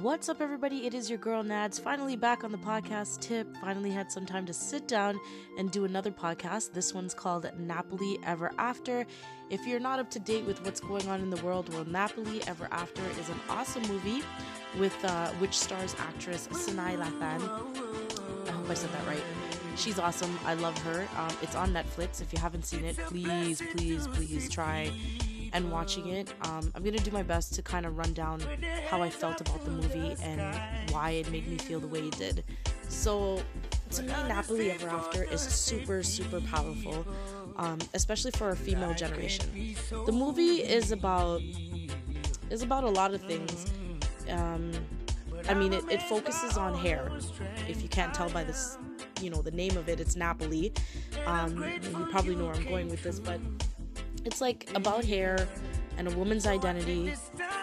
What's 0.00 0.30
up, 0.30 0.40
everybody? 0.40 0.86
It 0.86 0.94
is 0.94 1.10
your 1.10 1.18
girl 1.18 1.44
Nads, 1.44 1.78
finally 1.78 2.16
back 2.16 2.44
on 2.44 2.50
the 2.50 2.56
podcast 2.56 3.20
tip. 3.20 3.46
Finally 3.60 3.90
had 3.90 4.10
some 4.10 4.24
time 4.24 4.46
to 4.46 4.54
sit 4.54 4.88
down 4.88 5.20
and 5.58 5.70
do 5.70 5.84
another 5.84 6.10
podcast. 6.10 6.72
This 6.72 6.94
one's 6.94 7.12
called 7.12 7.44
Nappily 7.60 8.18
Ever 8.24 8.52
After. 8.56 9.04
If 9.50 9.66
you're 9.66 9.80
not 9.80 9.98
up 9.98 10.08
to 10.12 10.18
date 10.18 10.46
with 10.46 10.64
what's 10.64 10.80
going 10.80 11.06
on 11.08 11.20
in 11.20 11.28
the 11.28 11.36
world, 11.44 11.68
well, 11.74 11.84
Nappily 11.84 12.42
Ever 12.48 12.68
After 12.70 13.02
is 13.20 13.28
an 13.28 13.38
awesome 13.50 13.82
movie 13.82 14.22
with 14.78 14.96
uh, 15.04 15.28
which 15.32 15.58
stars 15.58 15.94
actress 15.98 16.48
Sanaa 16.48 16.96
Lathan. 16.96 18.48
I 18.48 18.50
hope 18.50 18.70
I 18.70 18.74
said 18.74 18.90
that 18.92 19.06
right. 19.06 19.22
She's 19.76 19.98
awesome. 19.98 20.38
I 20.46 20.54
love 20.54 20.78
her. 20.84 21.06
Um, 21.18 21.36
it's 21.42 21.54
on 21.54 21.70
Netflix. 21.70 22.22
If 22.22 22.32
you 22.32 22.38
haven't 22.38 22.64
seen 22.64 22.86
it, 22.86 22.96
please, 22.96 23.60
please, 23.76 24.08
please 24.08 24.48
try 24.48 24.90
and 25.52 25.70
watching 25.70 26.08
it. 26.08 26.32
Um, 26.42 26.72
I'm 26.74 26.82
gonna 26.82 26.98
do 26.98 27.10
my 27.10 27.22
best 27.22 27.54
to 27.54 27.62
kind 27.62 27.86
of 27.86 27.96
run 27.98 28.12
down 28.12 28.42
how 28.88 29.02
I 29.02 29.10
felt 29.10 29.40
about 29.40 29.64
the 29.64 29.70
movie 29.70 30.16
and 30.22 30.40
why 30.90 31.10
it 31.10 31.30
made 31.30 31.46
me 31.46 31.58
feel 31.58 31.80
the 31.80 31.86
way 31.86 32.00
it 32.00 32.16
did. 32.18 32.44
So, 32.88 33.42
to 33.92 34.02
me, 34.02 34.12
Nappily 34.12 34.74
Ever 34.74 34.88
After 34.88 35.24
is 35.24 35.40
super, 35.40 36.02
super 36.02 36.40
powerful, 36.40 37.06
um, 37.56 37.78
especially 37.94 38.30
for 38.32 38.50
a 38.50 38.56
female 38.56 38.94
generation. 38.94 39.74
The 40.06 40.12
movie 40.12 40.62
is 40.62 40.92
about 40.92 41.42
is 42.50 42.62
about 42.62 42.84
a 42.84 42.90
lot 42.90 43.14
of 43.14 43.22
things. 43.22 43.72
Um, 44.28 44.72
I 45.48 45.54
mean, 45.54 45.72
it, 45.72 45.84
it 45.90 46.02
focuses 46.02 46.56
on 46.56 46.74
hair. 46.74 47.10
If 47.68 47.82
you 47.82 47.88
can't 47.88 48.14
tell 48.14 48.28
by 48.28 48.44
this, 48.44 48.78
you 49.20 49.30
know, 49.30 49.42
the 49.42 49.50
name 49.50 49.76
of 49.76 49.88
it, 49.88 50.00
it's 50.00 50.14
Nappily. 50.14 50.76
Um, 51.26 51.62
you 51.62 52.06
probably 52.10 52.36
know 52.36 52.46
where 52.46 52.54
I'm 52.54 52.64
going 52.64 52.88
with 52.88 53.02
this, 53.02 53.18
but 53.18 53.40
it's 54.24 54.40
like 54.40 54.70
about 54.74 55.04
hair 55.04 55.48
and 55.98 56.08
a 56.08 56.10
woman's 56.16 56.46
identity 56.46 57.12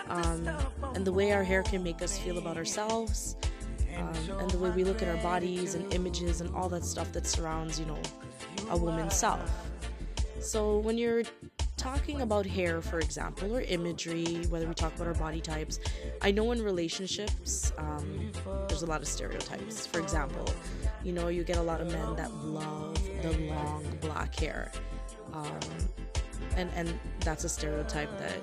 um, 0.09 0.47
and 0.95 1.05
the 1.05 1.11
way 1.11 1.31
our 1.31 1.43
hair 1.43 1.63
can 1.63 1.83
make 1.83 2.01
us 2.01 2.17
feel 2.17 2.37
about 2.37 2.57
ourselves 2.57 3.35
um, 3.97 4.39
and 4.39 4.51
the 4.51 4.57
way 4.57 4.69
we 4.71 4.83
look 4.83 5.01
at 5.01 5.07
our 5.07 5.21
bodies 5.23 5.75
and 5.75 5.93
images 5.93 6.41
and 6.41 6.53
all 6.55 6.69
that 6.69 6.85
stuff 6.85 7.11
that 7.11 7.25
surrounds 7.25 7.79
you 7.79 7.85
know 7.85 7.99
a 8.69 8.77
woman's 8.77 9.15
self. 9.15 9.51
So 10.39 10.79
when 10.79 10.97
you're 10.97 11.23
talking 11.75 12.21
about 12.21 12.45
hair 12.45 12.81
for 12.81 12.99
example 12.99 13.55
or 13.55 13.61
imagery 13.61 14.43
whether 14.49 14.67
we 14.67 14.73
talk 14.73 14.93
about 14.95 15.07
our 15.07 15.13
body 15.13 15.39
types 15.39 15.79
i 16.21 16.29
know 16.29 16.51
in 16.51 16.61
relationships 16.61 17.71
um, 17.77 18.29
there's 18.67 18.81
a 18.81 18.85
lot 18.85 19.01
of 19.01 19.07
stereotypes. 19.07 19.87
For 19.87 20.01
example 20.01 20.45
you 21.03 21.13
know 21.13 21.29
you 21.29 21.45
get 21.45 21.55
a 21.55 21.61
lot 21.61 21.79
of 21.79 21.87
men 21.87 22.15
that 22.17 22.33
love 22.43 23.01
the 23.21 23.31
long 23.47 23.85
black 24.01 24.37
hair. 24.37 24.71
Um, 25.33 25.59
and 26.55 26.69
and 26.75 26.99
that's 27.21 27.43
a 27.43 27.49
stereotype 27.49 28.09
that 28.19 28.39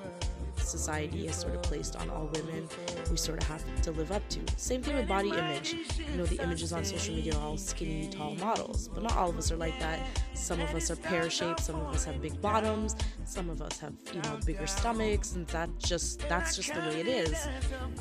society 0.59 1.27
has 1.27 1.35
sort 1.37 1.55
of 1.55 1.61
placed 1.63 1.95
on 1.95 2.09
all 2.09 2.29
women 2.33 2.67
we 3.09 3.15
sort 3.15 3.41
of 3.41 3.47
have 3.47 3.63
to 3.81 3.91
live 3.91 4.11
up 4.11 4.27
to. 4.29 4.39
Same 4.57 4.81
thing 4.81 4.95
with 4.95 5.07
body 5.07 5.29
image. 5.29 5.75
You 5.97 6.17
know 6.17 6.25
the 6.25 6.41
images 6.43 6.73
on 6.73 6.83
social 6.83 7.15
media 7.15 7.35
are 7.35 7.41
all 7.41 7.57
skinny 7.57 8.09
tall 8.09 8.35
models 8.35 8.87
but 8.89 9.03
not 9.03 9.15
all 9.15 9.29
of 9.29 9.37
us 9.37 9.51
are 9.51 9.57
like 9.57 9.79
that. 9.79 9.99
Some 10.33 10.59
of 10.59 10.73
us 10.73 10.91
are 10.91 10.95
pear 10.95 11.29
shaped 11.29 11.61
some 11.61 11.75
of 11.75 11.93
us 11.93 12.05
have 12.05 12.21
big 12.21 12.39
bottoms 12.41 12.95
some 13.25 13.49
of 13.49 13.61
us 13.61 13.79
have 13.79 13.93
you 14.13 14.21
know 14.21 14.39
bigger 14.45 14.67
stomachs 14.67 15.35
and 15.35 15.47
that 15.47 15.69
just 15.79 16.19
that's 16.27 16.55
just 16.55 16.73
the 16.73 16.79
way 16.81 16.99
it 17.01 17.07
is. 17.07 17.47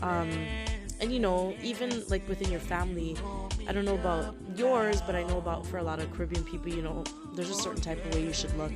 Um, 0.03 0.31
and 1.01 1.13
you 1.13 1.19
know 1.19 1.55
even 1.63 2.03
like 2.09 2.27
within 2.29 2.51
your 2.51 2.61
family 2.61 3.17
i 3.69 3.73
don't 3.73 3.85
know 3.85 3.95
about 3.95 4.35
yours 4.55 5.01
but 5.03 5.15
i 5.15 5.23
know 5.25 5.39
about 5.39 5.67
for 5.67 5.79
a 5.79 5.83
lot 5.83 5.99
of 5.99 6.11
caribbean 6.13 6.45
people 6.45 6.69
you 6.69 6.83
know 6.83 7.05
there's 7.35 7.51
a 7.51 7.55
certain 7.55 7.81
type 7.81 8.03
of 8.07 8.15
way 8.15 8.23
you 8.23 8.33
should 8.33 8.57
look 8.57 8.73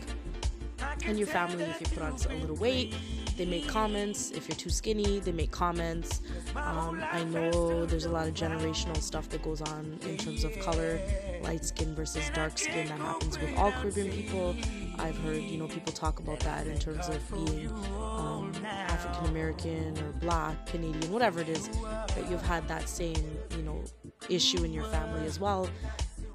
and 1.04 1.18
your 1.18 1.26
family 1.26 1.64
if 1.64 1.80
you 1.80 1.86
put 1.86 2.02
on 2.02 2.12
a 2.30 2.40
little 2.40 2.56
weight 2.56 2.94
they 3.36 3.46
make 3.46 3.66
comments. 3.68 4.32
If 4.32 4.48
you're 4.48 4.56
too 4.56 4.68
skinny 4.68 5.18
they 5.18 5.32
make 5.32 5.50
comments. 5.50 6.20
Um, 6.56 7.02
i 7.10 7.24
know 7.24 7.86
there's 7.86 8.04
a 8.04 8.10
lot 8.10 8.28
of 8.28 8.34
generational 8.34 8.98
stuff 8.98 9.30
that 9.30 9.42
goes 9.42 9.62
on 9.62 9.98
in 10.02 10.18
terms 10.18 10.44
of 10.44 10.58
color 10.58 11.00
light 11.42 11.64
skin 11.64 11.94
versus 11.94 12.28
dark 12.34 12.58
skin 12.58 12.88
that 12.88 12.98
happens 12.98 13.38
with 13.40 13.56
all 13.56 13.72
caribbean 13.72 14.10
people. 14.10 14.54
I've 14.98 15.16
heard 15.18 15.42
you 15.42 15.56
know 15.56 15.68
people 15.68 15.92
talk 15.92 16.18
about 16.18 16.40
that 16.40 16.66
in 16.66 16.78
terms 16.78 17.08
of 17.08 17.18
being 17.32 17.70
um, 17.98 18.52
african 18.64 19.30
american 19.30 19.98
or 19.98 20.12
black 20.20 20.66
canadian 20.66 21.10
whatever 21.10 21.40
it 21.40 21.48
is 21.48 21.68
that 21.68 22.26
you've 22.30 22.44
had 22.44 22.68
that 22.68 22.90
same 22.90 23.24
you 23.56 23.62
know 23.62 23.82
issue 24.28 24.64
in 24.64 24.72
your 24.72 24.84
family 24.84 25.26
as 25.26 25.40
well. 25.40 25.68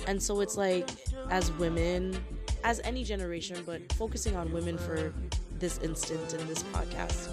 And 0.07 0.21
so 0.21 0.41
it's 0.41 0.57
like 0.57 0.89
as 1.29 1.51
women 1.53 2.17
as 2.65 2.81
any 2.83 3.03
generation, 3.03 3.61
but 3.63 3.93
focusing 3.93 4.35
on 4.35 4.51
women 4.51 4.75
for 4.75 5.13
this 5.59 5.77
instant 5.83 6.33
in 6.33 6.45
this 6.47 6.63
podcast, 6.63 7.29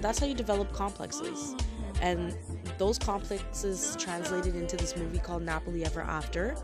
that's 0.00 0.18
how 0.18 0.26
you 0.26 0.34
develop 0.34 0.72
complexes. 0.72 1.54
And 2.02 2.36
those 2.76 2.98
complexes 2.98 3.96
translated 3.98 4.56
into 4.56 4.76
this 4.76 4.96
movie 4.96 5.18
called 5.18 5.46
Nappily 5.46 5.86
Ever 5.86 6.02
After. 6.02 6.56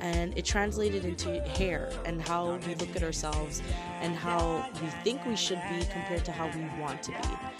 And 0.00 0.36
it 0.36 0.46
translated 0.46 1.04
into 1.04 1.40
hair 1.42 1.90
and 2.06 2.20
how 2.20 2.58
we 2.66 2.74
look 2.74 2.96
at 2.96 3.02
ourselves 3.02 3.62
and 4.00 4.16
how 4.16 4.68
we 4.80 4.88
think 5.04 5.24
we 5.26 5.36
should 5.36 5.60
be 5.68 5.84
compared 5.92 6.24
to 6.24 6.32
how 6.32 6.46
we 6.48 6.64
want 6.80 7.02
to 7.04 7.10
be. 7.12 7.51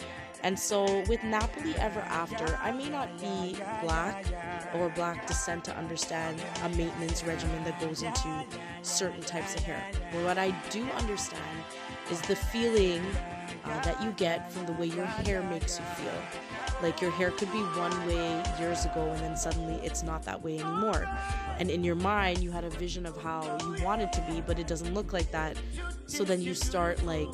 And 0.43 0.59
so 0.59 0.85
with 1.09 1.21
Nappily 1.21 1.77
Ever 1.79 2.01
After, 2.01 2.59
I 2.63 2.73
may 2.73 2.89
not 2.89 3.17
be 3.21 3.57
black 3.83 4.27
or 4.75 4.89
black 4.91 5.27
descent 5.27 5.65
to 5.67 5.77
understand 5.77 6.43
a 6.65 6.69
maintenance 6.71 7.23
regimen 7.25 7.63
that 7.65 7.81
goes 7.81 8.03
into 8.03 8.45
certain 8.83 9.23
types 9.23 9.55
of 9.55 9.63
hair. 9.63 9.85
But 10.13 10.25
what 10.25 10.39
I 10.39 10.51
do 10.71 10.85
understand 10.99 11.65
is 12.11 12.21
the 12.23 12.35
feeling 12.37 13.03
uh, 13.65 13.81
that 13.83 14.03
you 14.03 14.11
get 14.13 14.51
from 14.51 14.67
the 14.67 14.73
way 14.73 14.87
your 14.87 15.07
hair 15.07 15.43
makes 15.45 15.79
you 15.79 15.85
feel. 15.97 16.13
Like 16.83 17.01
your 17.01 17.13
hair 17.13 17.31
could 17.31 17.53
be 17.53 17.59
one 17.59 18.07
way 18.09 18.43
years 18.59 18.85
ago 18.85 19.03
and 19.03 19.21
then 19.21 19.37
suddenly 19.37 19.75
it's 19.87 20.03
not 20.03 20.25
that 20.25 20.43
way 20.43 20.59
anymore. 20.59 21.09
And 21.59 21.71
in 21.71 21.85
your 21.85 21.95
mind, 21.95 22.43
you 22.43 22.51
had 22.51 22.65
a 22.65 22.71
vision 22.71 23.07
of 23.07 23.17
how 23.23 23.57
you 23.61 23.85
want 23.85 24.03
it 24.03 24.13
to 24.15 24.21
be, 24.23 24.41
but 24.41 24.59
it 24.59 24.67
doesn't 24.67 24.93
look 24.93 25.13
like 25.13 25.31
that. 25.31 25.57
So 26.07 26.25
then 26.25 26.43
you 26.43 26.55
start 26.55 27.05
like 27.05 27.29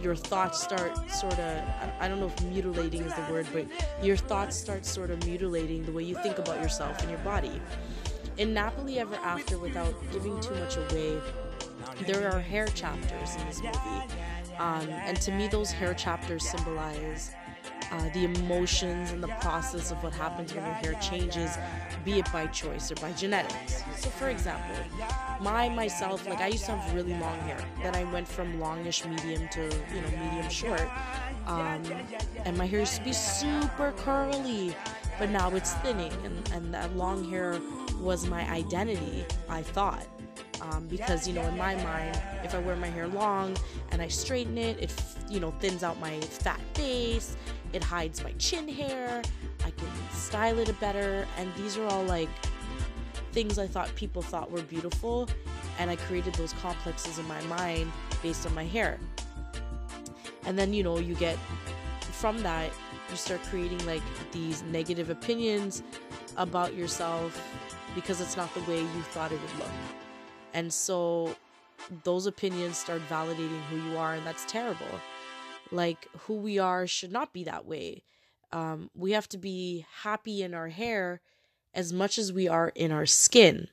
your 0.00 0.14
thoughts 0.14 0.62
start 0.62 1.10
sort 1.10 1.38
of 1.38 1.62
I 2.00 2.08
don't 2.08 2.20
know 2.20 2.26
if 2.26 2.42
mutilating 2.44 3.02
is 3.02 3.14
the 3.14 3.32
word, 3.32 3.46
but 3.52 3.66
your 4.02 4.16
thoughts 4.16 4.56
start 4.56 4.84
sort 4.86 5.10
of 5.10 5.24
mutilating 5.26 5.84
the 5.84 5.92
way 5.92 6.02
you 6.02 6.16
think 6.22 6.38
about 6.38 6.60
yourself 6.60 7.00
and 7.00 7.10
your 7.10 7.18
body. 7.20 7.60
In 8.38 8.54
Nappily 8.54 8.96
Ever 8.96 9.16
After, 9.16 9.58
without 9.58 9.94
giving 10.10 10.40
too 10.40 10.54
much 10.54 10.76
away, 10.76 11.20
there 12.06 12.32
are 12.32 12.40
hair 12.40 12.66
chapters 12.68 13.36
in 13.36 13.46
this 13.46 13.62
movie. 13.62 13.78
Um, 14.58 14.88
and 14.88 15.20
to 15.22 15.32
me, 15.32 15.48
those 15.48 15.70
hair 15.70 15.94
chapters 15.94 16.48
symbolize 16.48 17.32
uh, 17.92 18.08
the 18.14 18.24
emotions 18.24 19.10
and 19.10 19.22
the 19.22 19.28
process 19.40 19.90
of 19.90 20.02
what 20.02 20.14
happens 20.14 20.54
when 20.54 20.64
your 20.64 20.74
hair 20.74 20.94
changes, 20.94 21.58
be 22.04 22.18
it 22.18 22.32
by 22.32 22.46
choice 22.46 22.90
or 22.90 22.94
by 22.96 23.12
genetics. 23.12 23.82
So, 23.96 24.08
for 24.08 24.30
example, 24.30 24.74
my 25.40 25.68
myself, 25.68 26.26
like 26.26 26.40
I 26.40 26.48
used 26.48 26.64
to 26.66 26.72
have 26.72 26.94
really 26.94 27.12
long 27.12 27.38
hair. 27.40 27.58
Then 27.82 27.94
I 27.94 28.04
went 28.04 28.26
from 28.26 28.58
longish 28.58 29.04
medium 29.04 29.46
to 29.50 29.62
you 29.62 30.00
know 30.00 30.24
medium 30.24 30.48
short, 30.48 30.88
um, 31.46 31.82
and 32.46 32.56
my 32.56 32.66
hair 32.66 32.80
used 32.80 32.96
to 32.96 33.04
be 33.04 33.12
super 33.12 33.92
curly, 33.98 34.74
but 35.18 35.28
now 35.28 35.50
it's 35.50 35.74
thinning, 35.74 36.12
and 36.24 36.50
and 36.52 36.72
that 36.74 36.96
long 36.96 37.28
hair 37.28 37.60
was 38.00 38.26
my 38.26 38.48
identity. 38.50 39.26
I 39.48 39.62
thought. 39.62 40.06
Um, 40.60 40.86
because 40.86 41.26
you 41.26 41.34
know 41.34 41.42
in 41.42 41.56
my 41.56 41.74
mind 41.82 42.22
if 42.44 42.54
i 42.54 42.58
wear 42.60 42.76
my 42.76 42.86
hair 42.86 43.08
long 43.08 43.56
and 43.90 44.00
i 44.00 44.06
straighten 44.06 44.56
it 44.56 44.78
it 44.78 44.94
you 45.28 45.40
know 45.40 45.50
thins 45.58 45.82
out 45.82 45.98
my 45.98 46.20
fat 46.20 46.60
face 46.74 47.36
it 47.72 47.82
hides 47.82 48.22
my 48.22 48.32
chin 48.32 48.68
hair. 48.68 49.22
I 49.64 49.70
can 49.70 49.88
style 50.12 50.58
it 50.58 50.80
better. 50.80 51.26
And 51.38 51.52
these 51.54 51.76
are 51.76 51.86
all 51.86 52.04
like 52.04 52.28
things 53.32 53.58
I 53.58 53.66
thought 53.66 53.94
people 53.94 54.22
thought 54.22 54.50
were 54.50 54.62
beautiful. 54.62 55.28
And 55.78 55.90
I 55.90 55.96
created 55.96 56.34
those 56.34 56.52
complexes 56.54 57.18
in 57.18 57.26
my 57.26 57.40
mind 57.42 57.90
based 58.22 58.46
on 58.46 58.54
my 58.54 58.64
hair. 58.64 58.98
And 60.44 60.58
then, 60.58 60.72
you 60.72 60.82
know, 60.82 60.98
you 60.98 61.14
get 61.14 61.38
from 62.00 62.42
that, 62.42 62.70
you 63.10 63.16
start 63.16 63.42
creating 63.44 63.84
like 63.86 64.02
these 64.32 64.62
negative 64.64 65.10
opinions 65.10 65.82
about 66.36 66.74
yourself 66.74 67.40
because 67.94 68.20
it's 68.20 68.36
not 68.36 68.52
the 68.54 68.60
way 68.62 68.80
you 68.80 69.02
thought 69.10 69.32
it 69.32 69.40
would 69.40 69.58
look. 69.58 69.72
And 70.54 70.72
so 70.72 71.34
those 72.04 72.26
opinions 72.26 72.78
start 72.78 73.02
validating 73.08 73.60
who 73.70 73.76
you 73.90 73.98
are, 73.98 74.14
and 74.14 74.26
that's 74.26 74.44
terrible 74.46 74.86
like 75.72 76.08
who 76.20 76.34
we 76.34 76.58
are 76.58 76.86
should 76.86 77.12
not 77.12 77.32
be 77.32 77.44
that 77.44 77.66
way. 77.66 78.02
Um, 78.52 78.90
we 78.94 79.12
have 79.12 79.28
to 79.30 79.38
be 79.38 79.86
happy 80.02 80.42
in 80.42 80.54
our 80.54 80.68
hair 80.68 81.20
as 81.74 81.92
much 81.92 82.18
as 82.18 82.32
we 82.32 82.48
are 82.48 82.68
in 82.74 82.92
our 82.92 83.06
skin. 83.06 83.68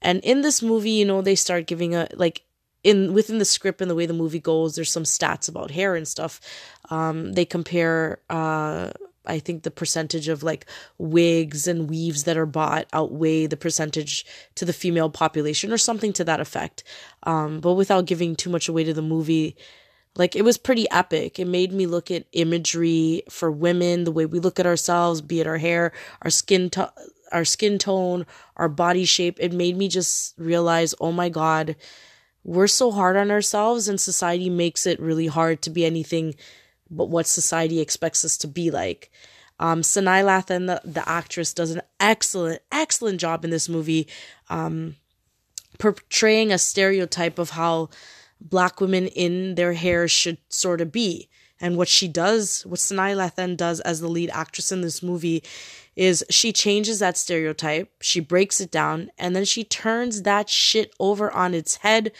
And 0.00 0.20
in 0.20 0.42
this 0.42 0.62
movie, 0.62 0.92
you 0.92 1.04
know, 1.04 1.20
they 1.20 1.34
start 1.34 1.66
giving 1.66 1.94
a 1.94 2.08
like 2.14 2.42
in 2.84 3.12
within 3.12 3.38
the 3.38 3.44
script 3.44 3.80
and 3.80 3.90
the 3.90 3.94
way 3.96 4.06
the 4.06 4.14
movie 4.14 4.38
goes, 4.38 4.76
there's 4.76 4.92
some 4.92 5.02
stats 5.02 5.48
about 5.48 5.72
hair 5.72 5.96
and 5.96 6.06
stuff. 6.06 6.40
Um, 6.90 7.32
they 7.32 7.44
compare 7.44 8.20
uh 8.30 8.90
I 9.28 9.38
think 9.38 9.62
the 9.62 9.70
percentage 9.70 10.28
of 10.28 10.42
like 10.42 10.64
wigs 10.96 11.68
and 11.68 11.88
weaves 11.90 12.24
that 12.24 12.38
are 12.38 12.46
bought 12.46 12.86
outweigh 12.92 13.46
the 13.46 13.56
percentage 13.56 14.24
to 14.54 14.64
the 14.64 14.72
female 14.72 15.10
population 15.10 15.70
or 15.70 15.78
something 15.78 16.12
to 16.14 16.24
that 16.24 16.40
effect. 16.40 16.82
Um, 17.24 17.60
but 17.60 17.74
without 17.74 18.06
giving 18.06 18.34
too 18.34 18.48
much 18.48 18.68
away 18.68 18.84
to 18.84 18.94
the 18.94 19.02
movie, 19.02 19.54
like 20.16 20.34
it 20.34 20.42
was 20.42 20.58
pretty 20.58 20.90
epic. 20.90 21.38
It 21.38 21.46
made 21.46 21.72
me 21.72 21.86
look 21.86 22.10
at 22.10 22.26
imagery 22.32 23.22
for 23.30 23.50
women, 23.50 24.04
the 24.04 24.12
way 24.12 24.26
we 24.26 24.40
look 24.40 24.58
at 24.58 24.66
ourselves, 24.66 25.20
be 25.20 25.40
it 25.40 25.46
our 25.46 25.58
hair, 25.58 25.92
our 26.22 26.30
skin 26.30 26.70
our 27.32 27.44
skin 27.44 27.78
tone, 27.78 28.26
our 28.56 28.68
body 28.68 29.04
shape. 29.04 29.36
It 29.40 29.52
made 29.52 29.76
me 29.76 29.88
just 29.88 30.34
realize, 30.38 30.94
"Oh 31.00 31.12
my 31.12 31.28
god, 31.28 31.76
we're 32.44 32.66
so 32.66 32.90
hard 32.90 33.16
on 33.16 33.30
ourselves 33.30 33.88
and 33.88 34.00
society 34.00 34.50
makes 34.50 34.86
it 34.86 35.00
really 35.00 35.26
hard 35.26 35.62
to 35.62 35.70
be 35.70 35.84
anything 35.84 36.34
but 36.90 37.10
what 37.10 37.26
society 37.26 37.80
expects 37.80 38.24
us 38.24 38.36
to 38.38 38.48
be 38.48 38.70
like." 38.70 39.10
Um, 39.60 39.82
Sanaa 39.82 40.24
Lathan, 40.24 40.66
the, 40.66 40.80
the 40.88 41.08
actress, 41.08 41.52
does 41.52 41.72
an 41.72 41.82
excellent, 41.98 42.62
excellent 42.70 43.20
job 43.20 43.44
in 43.44 43.50
this 43.50 43.68
movie, 43.68 44.06
um, 44.48 44.96
portraying 45.78 46.52
a 46.52 46.58
stereotype 46.58 47.38
of 47.38 47.50
how 47.50 47.90
black 48.40 48.80
women 48.80 49.06
in 49.08 49.54
their 49.54 49.72
hair 49.72 50.08
should 50.08 50.38
sort 50.48 50.80
of 50.80 50.92
be. 50.92 51.28
And 51.60 51.76
what 51.76 51.88
she 51.88 52.06
does, 52.06 52.62
what 52.62 52.78
Sanaa 52.78 53.16
Lathan 53.16 53.56
does 53.56 53.80
as 53.80 54.00
the 54.00 54.08
lead 54.08 54.30
actress 54.30 54.70
in 54.70 54.80
this 54.80 55.02
movie, 55.02 55.42
is 55.96 56.24
she 56.30 56.52
changes 56.52 57.00
that 57.00 57.16
stereotype, 57.16 57.90
she 58.00 58.20
breaks 58.20 58.60
it 58.60 58.70
down, 58.70 59.10
and 59.18 59.34
then 59.34 59.44
she 59.44 59.64
turns 59.64 60.22
that 60.22 60.48
shit 60.48 60.94
over 61.00 61.32
on 61.32 61.54
its 61.54 61.76
head, 61.76 62.12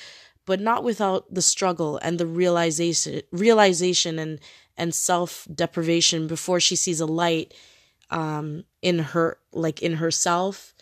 but 0.44 0.60
not 0.60 0.82
without 0.82 1.32
the 1.32 1.42
struggle 1.42 1.98
and 2.02 2.18
the 2.18 2.26
realization, 2.26 3.22
realization 3.30 4.18
and 4.18 4.40
and 4.76 4.94
self 4.94 5.46
deprivation 5.52 6.26
before 6.26 6.60
she 6.60 6.76
sees 6.76 7.00
a 7.00 7.06
light 7.06 7.52
um, 8.10 8.64
in 8.80 9.00
her, 9.00 9.38
like 9.52 9.82
in 9.82 9.94
herself, 9.94 10.72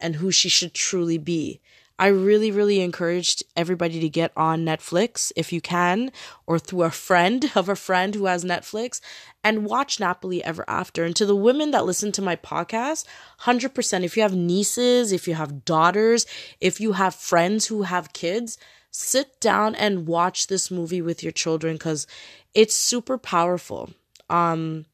and 0.00 0.16
who 0.16 0.30
she 0.30 0.48
should 0.48 0.74
truly 0.74 1.18
be. 1.18 1.60
I 1.98 2.08
really, 2.08 2.50
really 2.50 2.80
encouraged 2.80 3.42
everybody 3.56 3.98
to 4.00 4.08
get 4.08 4.30
on 4.36 4.64
Netflix 4.64 5.32
if 5.34 5.52
you 5.52 5.60
can, 5.60 6.12
or 6.46 6.58
through 6.58 6.84
a 6.84 6.90
friend 6.90 7.50
of 7.56 7.68
a 7.68 7.76
friend 7.76 8.14
who 8.14 8.26
has 8.26 8.44
Netflix, 8.44 9.00
and 9.42 9.64
watch 9.64 9.98
Nappily 9.98 10.40
Ever 10.40 10.64
After. 10.68 11.04
And 11.04 11.16
to 11.16 11.26
the 11.26 11.36
women 11.36 11.72
that 11.72 11.86
listen 11.86 12.12
to 12.12 12.22
my 12.22 12.36
podcast, 12.36 13.04
100%, 13.42 14.04
if 14.04 14.16
you 14.16 14.22
have 14.22 14.34
nieces, 14.34 15.12
if 15.12 15.26
you 15.26 15.34
have 15.34 15.64
daughters, 15.64 16.26
if 16.60 16.80
you 16.80 16.92
have 16.92 17.14
friends 17.14 17.66
who 17.66 17.82
have 17.82 18.12
kids, 18.12 18.58
sit 18.90 19.40
down 19.40 19.74
and 19.74 20.06
watch 20.06 20.46
this 20.46 20.70
movie 20.70 21.02
with 21.02 21.22
your 21.22 21.32
children 21.32 21.74
because 21.74 22.06
it's 22.54 22.74
super 22.74 23.18
powerful. 23.18 23.90
Um, 24.30 24.86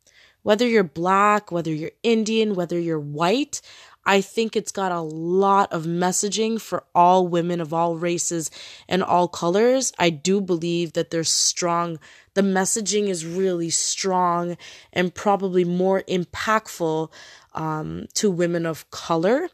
whether 0.43 0.69
you're 0.69 0.85
black, 0.85 1.51
whether 1.51 1.73
you're 1.73 1.91
Indian, 2.03 2.55
whether 2.55 2.79
you're 2.79 3.01
white, 3.01 3.63
I 4.07 4.21
think 4.21 4.55
it's 4.55 4.73
got 4.73 4.93
a 4.93 5.01
lot 5.01 5.73
of 5.73 5.85
messaging 5.85 6.61
for 6.61 6.85
all 6.95 7.27
women 7.27 7.61
of 7.61 7.73
all 7.73 7.97
races 7.97 8.51
and 8.89 9.03
all 9.03 9.29
colors. 9.29 9.93
I 9.99 10.11
do 10.11 10.41
believe 10.41 10.93
that 10.93 11.11
there's 11.11 11.31
strong, 11.31 11.99
the 12.35 12.43
messaging 12.43 13.09
is 13.09 13.25
really 13.25 13.71
strong 13.71 14.57
and 14.93 15.15
probably 15.15 15.65
more 15.65 16.03
impactful 16.03 17.11
um, 17.55 18.07
to 18.15 18.31
women 18.31 18.67
of 18.67 18.91
color. 18.91 19.49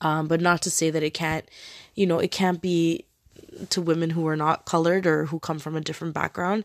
Um, 0.00 0.26
but 0.26 0.40
not 0.40 0.60
to 0.62 0.70
say 0.70 0.90
that 0.90 1.02
it 1.02 1.14
can't, 1.14 1.48
you 1.94 2.06
know, 2.06 2.18
it 2.18 2.30
can't 2.30 2.60
be 2.60 3.06
to 3.70 3.80
women 3.80 4.10
who 4.10 4.26
are 4.26 4.36
not 4.36 4.64
colored 4.64 5.06
or 5.06 5.26
who 5.26 5.38
come 5.38 5.58
from 5.58 5.76
a 5.76 5.80
different 5.80 6.14
background. 6.14 6.64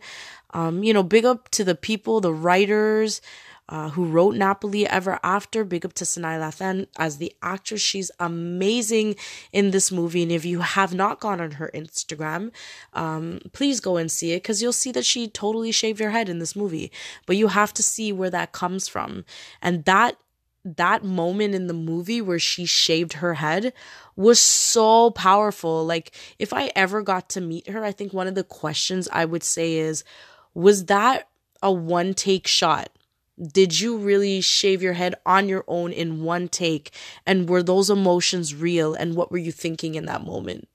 Um, 0.52 0.84
you 0.84 0.94
know, 0.94 1.04
big 1.04 1.26
up 1.26 1.50
to 1.50 1.64
the 1.64 1.76
people, 1.76 2.22
the 2.22 2.34
writers, 2.34 3.22
uh, 3.70 3.90
who 3.90 4.06
wrote 4.06 4.36
Nappily 4.36 4.84
Ever 4.86 5.20
After. 5.24 5.64
Big 5.64 5.86
up 5.86 5.94
to 5.94 6.04
Sanaa 6.04 6.40
Lathan 6.40 6.88
as 6.98 7.18
the 7.18 7.34
actress. 7.42 7.82
She's 7.82 8.12
amazing 8.20 9.16
in 9.54 9.72
this 9.72 9.92
movie. 9.92 10.24
And 10.24 10.32
if 10.32 10.44
you 10.44 10.62
have 10.62 10.94
not 10.94 11.20
gone 11.20 11.40
on 11.40 11.52
her 11.52 11.72
Instagram, 11.74 12.52
um, 12.94 13.40
please 13.54 13.80
go 13.80 13.98
and 13.98 14.12
see 14.12 14.34
it 14.34 14.44
because 14.44 14.62
you'll 14.62 14.74
see 14.74 14.92
that 14.92 15.06
she 15.06 15.28
totally 15.28 15.72
shaved 15.72 16.00
her 16.00 16.10
head 16.10 16.28
in 16.28 16.40
this 16.40 16.56
movie. 16.56 16.92
But 17.26 17.38
you 17.38 17.48
have 17.48 17.74
to 17.76 17.84
see 17.84 18.12
where 18.12 18.32
that 18.32 18.52
comes 18.52 18.88
from. 18.88 19.24
And 19.62 19.86
that 19.86 20.18
that 20.66 21.04
moment 21.04 21.56
in 21.56 21.68
the 21.68 21.74
movie 21.74 22.22
where 22.22 22.40
she 22.40 22.66
shaved 22.66 23.14
her 23.14 23.36
head 23.36 23.72
was 24.16 24.40
so 24.40 25.10
powerful. 25.12 25.86
Like, 25.86 26.12
if 26.38 26.52
I 26.52 26.72
ever 26.76 27.02
got 27.02 27.30
to 27.30 27.42
meet 27.42 27.70
her, 27.70 27.84
I 27.84 27.94
think 27.94 28.12
one 28.12 28.28
of 28.28 28.36
the 28.36 28.44
questions 28.44 29.08
I 29.12 29.24
would 29.24 29.44
say 29.44 29.76
is, 29.76 30.04
was 30.54 30.86
that 30.86 31.30
a 31.64 31.72
one 31.72 32.14
take 32.14 32.46
shot? 32.46 32.90
Did 33.46 33.80
you 33.80 33.98
really 33.98 34.42
shave 34.42 34.82
your 34.82 34.94
head 34.94 35.16
on 35.26 35.48
your 35.48 35.64
own 35.68 35.92
in 35.92 36.24
one 36.24 36.48
take? 36.50 36.92
And 37.26 37.48
were 37.48 37.64
those 37.64 37.90
emotions 37.90 38.54
real? 38.54 38.94
And 38.94 39.16
what 39.16 39.32
were 39.32 39.38
you 39.38 39.52
thinking 39.52 39.96
in 39.96 40.06
that 40.06 40.26
moment? 40.26 40.68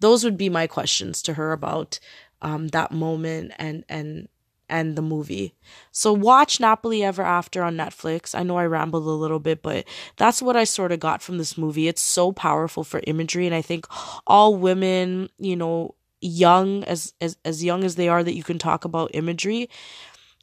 Those 0.00 0.24
would 0.24 0.36
be 0.36 0.48
my 0.48 0.66
questions 0.66 1.22
to 1.22 1.34
her 1.34 1.52
about 1.52 1.98
um, 2.42 2.68
that 2.68 2.92
moment 2.92 3.52
and 3.58 3.84
and 3.88 4.28
and 4.68 4.96
the 4.96 5.02
movie. 5.02 5.54
So 5.90 6.12
watch 6.12 6.58
Nappily 6.58 7.02
Ever 7.02 7.22
After 7.22 7.62
on 7.62 7.76
Netflix. 7.76 8.34
I 8.34 8.44
know 8.44 8.56
I 8.56 8.64
rambled 8.64 9.04
a 9.04 9.10
little 9.10 9.40
bit, 9.40 9.62
but 9.62 9.84
that's 10.16 10.40
what 10.40 10.56
I 10.56 10.64
sort 10.64 10.92
of 10.92 11.00
got 11.00 11.22
from 11.22 11.38
this 11.38 11.58
movie. 11.58 11.88
It's 11.88 12.00
so 12.00 12.32
powerful 12.32 12.84
for 12.84 13.00
imagery, 13.06 13.46
and 13.46 13.54
I 13.54 13.62
think 13.62 13.86
all 14.26 14.54
women, 14.54 15.28
you 15.38 15.56
know, 15.56 15.96
young 16.20 16.84
as 16.84 17.12
as 17.20 17.36
as 17.44 17.64
young 17.64 17.84
as 17.84 17.96
they 17.96 18.08
are, 18.08 18.22
that 18.22 18.36
you 18.36 18.42
can 18.42 18.58
talk 18.58 18.84
about 18.84 19.10
imagery 19.14 19.68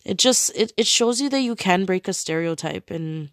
it 0.08 0.18
just 0.18 0.52
it, 0.56 0.74
it 0.78 0.88
shows 0.88 1.20
you 1.22 1.30
that 1.30 1.42
you 1.42 1.56
can 1.56 1.86
break 1.86 2.08
a 2.08 2.14
stereotype 2.14 2.90
and 2.90 3.30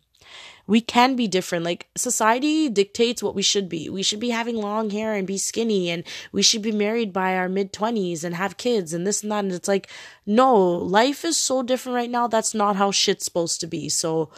we 0.67 0.81
can 0.81 1.15
be 1.15 1.29
different. 1.29 1.65
Like 1.65 1.89
society 1.97 2.69
dictates 2.69 3.23
what 3.23 3.35
we 3.35 3.43
should 3.43 3.69
be. 3.69 3.89
We 3.89 4.03
should 4.03 4.21
be 4.21 4.31
having 4.31 4.57
long 4.57 4.91
hair 4.91 5.15
and 5.15 5.27
be 5.27 5.39
skinny 5.39 5.91
and 5.91 6.05
we 6.33 6.43
should 6.43 6.63
be 6.63 6.73
married 6.73 7.13
by 7.13 7.37
our 7.37 7.49
mid 7.49 7.73
20s 7.73 8.25
and 8.25 8.35
have 8.35 8.57
kids 8.57 8.93
and 8.93 9.07
this 9.07 9.23
and 9.23 9.31
that. 9.31 9.45
And 9.45 9.53
it's 9.53 9.69
like, 9.69 9.89
no, 10.27 10.57
life 10.57 11.25
is 11.25 11.37
so 11.37 11.63
different 11.63 11.97
right 11.97 12.11
now. 12.11 12.27
That's 12.27 12.55
not 12.55 12.77
how 12.77 12.91
shit's 12.91 13.25
supposed 13.25 13.61
to 13.61 13.67
be. 13.67 13.89
So 13.89 14.31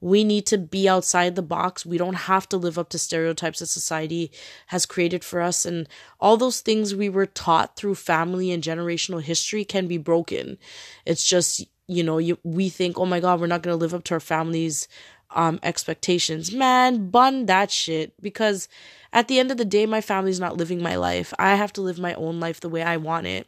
we 0.00 0.24
need 0.24 0.46
to 0.46 0.58
be 0.58 0.88
outside 0.88 1.34
the 1.34 1.42
box. 1.42 1.86
We 1.86 1.96
don't 1.96 2.14
have 2.14 2.48
to 2.50 2.58
live 2.58 2.78
up 2.78 2.90
to 2.90 2.98
stereotypes 2.98 3.60
that 3.60 3.66
society 3.66 4.30
has 4.66 4.84
created 4.84 5.24
for 5.24 5.40
us. 5.40 5.64
And 5.64 5.88
all 6.20 6.36
those 6.36 6.60
things 6.60 6.94
we 6.94 7.08
were 7.08 7.24
taught 7.26 7.76
through 7.76 7.94
family 7.94 8.50
and 8.50 8.62
generational 8.62 9.22
history 9.22 9.64
can 9.64 9.86
be 9.86 9.96
broken. 9.96 10.58
It's 11.06 11.26
just 11.26 11.66
you 11.86 12.02
know, 12.02 12.18
you 12.18 12.38
we 12.42 12.68
think, 12.68 12.98
oh 12.98 13.06
my 13.06 13.20
god, 13.20 13.40
we're 13.40 13.46
not 13.46 13.62
gonna 13.62 13.76
live 13.76 13.94
up 13.94 14.04
to 14.04 14.14
our 14.14 14.20
family's 14.20 14.88
um 15.30 15.58
expectations. 15.62 16.52
Man, 16.52 17.10
bun 17.10 17.46
that 17.46 17.70
shit. 17.70 18.20
Because 18.20 18.68
at 19.12 19.28
the 19.28 19.38
end 19.38 19.50
of 19.50 19.56
the 19.56 19.64
day, 19.64 19.86
my 19.86 20.00
family's 20.00 20.40
not 20.40 20.56
living 20.56 20.82
my 20.82 20.96
life. 20.96 21.32
I 21.38 21.54
have 21.54 21.72
to 21.74 21.80
live 21.80 21.98
my 21.98 22.14
own 22.14 22.40
life 22.40 22.60
the 22.60 22.68
way 22.68 22.82
I 22.82 22.96
want 22.96 23.26
it. 23.26 23.46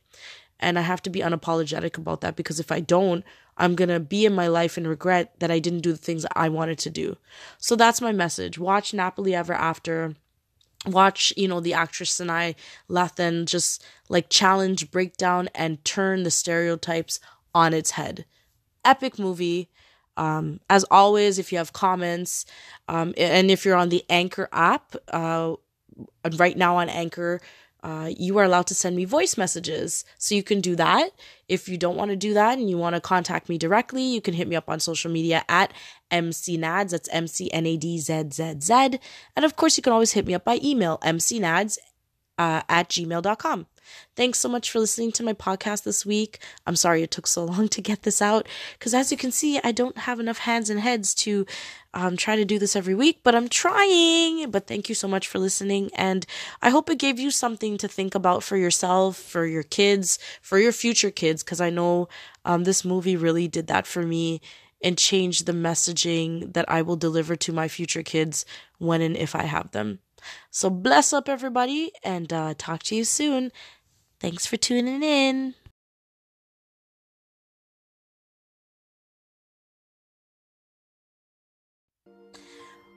And 0.59 0.79
I 0.79 0.83
have 0.83 1.03
to 1.03 1.11
be 1.11 1.21
unapologetic 1.21 1.99
about 1.99 2.23
that 2.23 2.35
because 2.35 2.59
if 2.59 2.73
I 2.73 2.81
don't, 2.81 3.25
I'm 3.59 3.75
going 3.75 3.89
to 3.89 4.01
be 4.01 4.25
in 4.25 4.35
my 4.35 4.49
life 4.49 4.77
and 4.77 4.87
regret 4.87 5.39
that 5.41 5.51
I 5.51 5.59
didn't 5.59 5.81
do 5.81 5.93
the 5.93 5.99
things 5.99 6.27
I 6.35 6.49
wanted 6.49 6.79
to 6.81 6.91
do. 6.91 7.17
So 7.59 7.77
that's 7.77 8.01
my 8.01 8.13
message. 8.13 8.59
Watch 8.59 8.93
Nappily 8.93 9.33
Ever 9.33 9.55
After. 9.55 10.15
Watch, 10.87 11.33
you 11.37 11.49
know, 11.49 11.61
the 11.61 11.75
actress 11.75 12.19
Sanaa 12.19 12.55
Lathan 12.89 13.47
just 13.47 13.85
like 14.09 14.29
challenge, 14.29 14.91
break 14.91 15.17
down, 15.17 15.49
and 15.55 15.85
turn 15.85 16.23
the 16.23 16.31
stereotypes 16.31 17.19
on 17.57 17.73
its 17.73 17.93
head. 17.93 18.27
Epic 18.85 19.19
movie. 19.19 19.71
Um, 20.19 20.61
as 20.71 20.85
always, 20.85 21.39
if 21.39 21.53
you 21.53 21.59
have 21.59 21.73
comments, 21.73 22.47
um, 22.89 23.15
and 23.17 23.51
if 23.51 23.65
you're 23.65 23.77
on 23.77 23.89
the 23.89 24.05
Anchor 24.09 24.49
app, 24.53 24.95
uh, 25.09 25.55
right 26.37 26.57
now 26.57 26.77
on 26.77 26.89
Anchor, 26.89 27.41
uh, 27.83 28.11
you 28.17 28.37
are 28.39 28.45
allowed 28.45 28.67
to 28.67 28.75
send 28.75 28.97
me 28.97 29.05
voice 29.05 29.37
messages. 29.37 30.05
So 30.19 30.35
you 30.35 30.43
can 30.43 30.61
do 30.61 30.77
that. 30.77 31.11
If 31.49 31.69
you 31.69 31.79
don't 31.79 31.97
want 31.97 32.11
to 32.11 32.17
do 32.17 32.35
that 32.35 32.59
and 32.59 32.69
you 32.69 32.77
want 32.77 32.95
to 32.95 33.01
contact 33.01 33.49
me 33.49 33.59
directly, 33.59 34.03
you 34.03 34.21
can 34.21 34.35
hit 34.35 34.49
me 34.49 34.57
up 34.57 34.69
on 34.69 34.81
social 34.81 35.11
media 35.11 35.45
at 35.49 35.73
MCNads. 36.11 36.91
That's 36.91 37.09
M 37.11 37.27
C 37.27 37.51
N 37.53 37.67
A 37.67 37.77
D 37.77 37.99
Z 37.99 38.31
Z 38.33 38.57
Z. 38.61 38.99
And 39.35 39.45
of 39.45 39.57
course, 39.57 39.77
you 39.77 39.83
can 39.83 39.93
always 39.93 40.13
hit 40.13 40.27
me 40.27 40.35
up 40.35 40.45
by 40.45 40.59
email, 40.63 40.99
mcnads 40.99 41.79
uh, 42.39 42.63
at 42.69 42.89
gmail.com. 42.89 43.67
Thanks 44.15 44.39
so 44.39 44.49
much 44.49 44.71
for 44.71 44.79
listening 44.79 45.13
to 45.13 45.23
my 45.23 45.33
podcast 45.33 45.85
this 45.85 46.07
week. 46.07 46.39
I'm 46.67 46.77
sorry 46.77 47.03
it 47.03 47.11
took 47.11 47.27
so 47.27 47.45
long 47.45 47.69
to 47.77 47.83
get 47.83 48.03
this 48.03 48.23
out 48.23 48.49
because, 48.79 48.95
as 48.95 49.11
you 49.11 49.19
can 49.19 49.33
see, 49.33 49.61
I 49.63 49.73
don't 49.73 49.99
have 49.99 50.21
enough 50.21 50.39
hands 50.39 50.71
and 50.71 50.81
heads 50.81 51.15
to 51.17 51.47
um, 51.95 52.17
try 52.17 52.37
to 52.37 52.45
do 52.45 52.59
this 52.59 52.77
every 52.77 52.95
week, 52.95 53.21
but 53.23 53.35
I'm 53.35 53.49
trying. 53.49 54.51
But 54.51 54.67
thank 54.67 54.89
you 54.89 54.95
so 54.95 55.09
much 55.09 55.29
for 55.29 55.39
listening. 55.39 55.91
And 55.95 56.27
I 56.61 56.71
hope 56.71 56.91
it 56.91 56.99
gave 56.99 57.19
you 57.19 57.31
something 57.31 57.79
to 57.79 57.89
think 57.89 58.15
about 58.15 58.43
for 58.43 58.57
yourself, 58.57 59.17
for 59.17 59.47
your 59.47 59.63
kids, 59.63 60.19
for 60.43 60.59
your 60.59 60.73
future 60.73 61.11
kids, 61.11 61.43
because 61.43 61.61
I 61.61 61.71
know 61.71 62.09
um, 62.45 62.65
this 62.65 62.85
movie 62.85 63.17
really 63.17 63.49
did 63.49 63.67
that 63.69 63.87
for 63.87 64.03
me 64.03 64.41
and 64.83 64.99
changed 64.99 65.47
the 65.47 65.53
messaging 65.53 66.53
that 66.53 66.71
I 66.71 66.83
will 66.83 66.97
deliver 66.97 67.35
to 67.37 67.53
my 67.53 67.67
future 67.67 68.03
kids 68.03 68.45
when 68.79 69.01
and 69.01 69.17
if 69.17 69.35
I 69.35 69.45
have 69.45 69.71
them. 69.71 70.01
So 70.51 70.71
bless 70.71 71.13
up, 71.13 71.29
everybody, 71.29 71.93
and 72.03 72.33
uh, 72.33 72.55
talk 72.57 72.83
to 72.85 72.97
you 72.97 73.05
soon. 73.05 73.53
Thanks 74.27 74.45
for 74.45 74.57
tuning 74.57 75.05
in. 75.05 75.55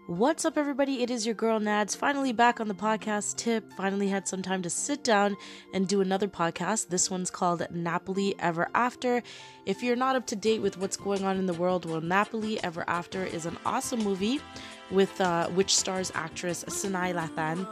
What's 0.07 0.43
up, 0.43 0.57
everybody? 0.57 1.03
It 1.03 1.11
is 1.11 1.27
your 1.27 1.35
girl 1.35 1.59
Nads, 1.59 1.95
finally 1.95 2.33
back 2.33 2.59
on 2.59 2.67
the 2.67 2.73
podcast 2.73 3.35
tip. 3.35 3.71
Finally 3.73 4.07
had 4.07 4.27
some 4.27 4.41
time 4.41 4.63
to 4.63 4.71
sit 4.71 5.03
down 5.03 5.37
and 5.71 5.87
do 5.87 6.01
another 6.01 6.27
podcast. 6.27 6.87
This 6.87 7.11
one's 7.11 7.29
called 7.29 7.59
Nappily 7.71 8.33
Ever 8.39 8.67
After. 8.73 9.21
If 9.67 9.83
you're 9.83 9.95
not 9.95 10.15
up 10.15 10.25
to 10.25 10.35
date 10.35 10.63
with 10.63 10.79
what's 10.79 10.97
going 10.97 11.23
on 11.25 11.37
in 11.37 11.45
the 11.45 11.53
world, 11.53 11.85
well, 11.85 12.01
Nappily 12.01 12.59
Ever 12.63 12.83
After 12.87 13.23
is 13.23 13.45
an 13.45 13.59
awesome 13.67 14.03
movie 14.03 14.41
with 14.89 15.21
uh, 15.21 15.47
which 15.49 15.75
stars 15.77 16.11
actress 16.15 16.63
Sanaa 16.63 17.13
Lathan. 17.13 17.67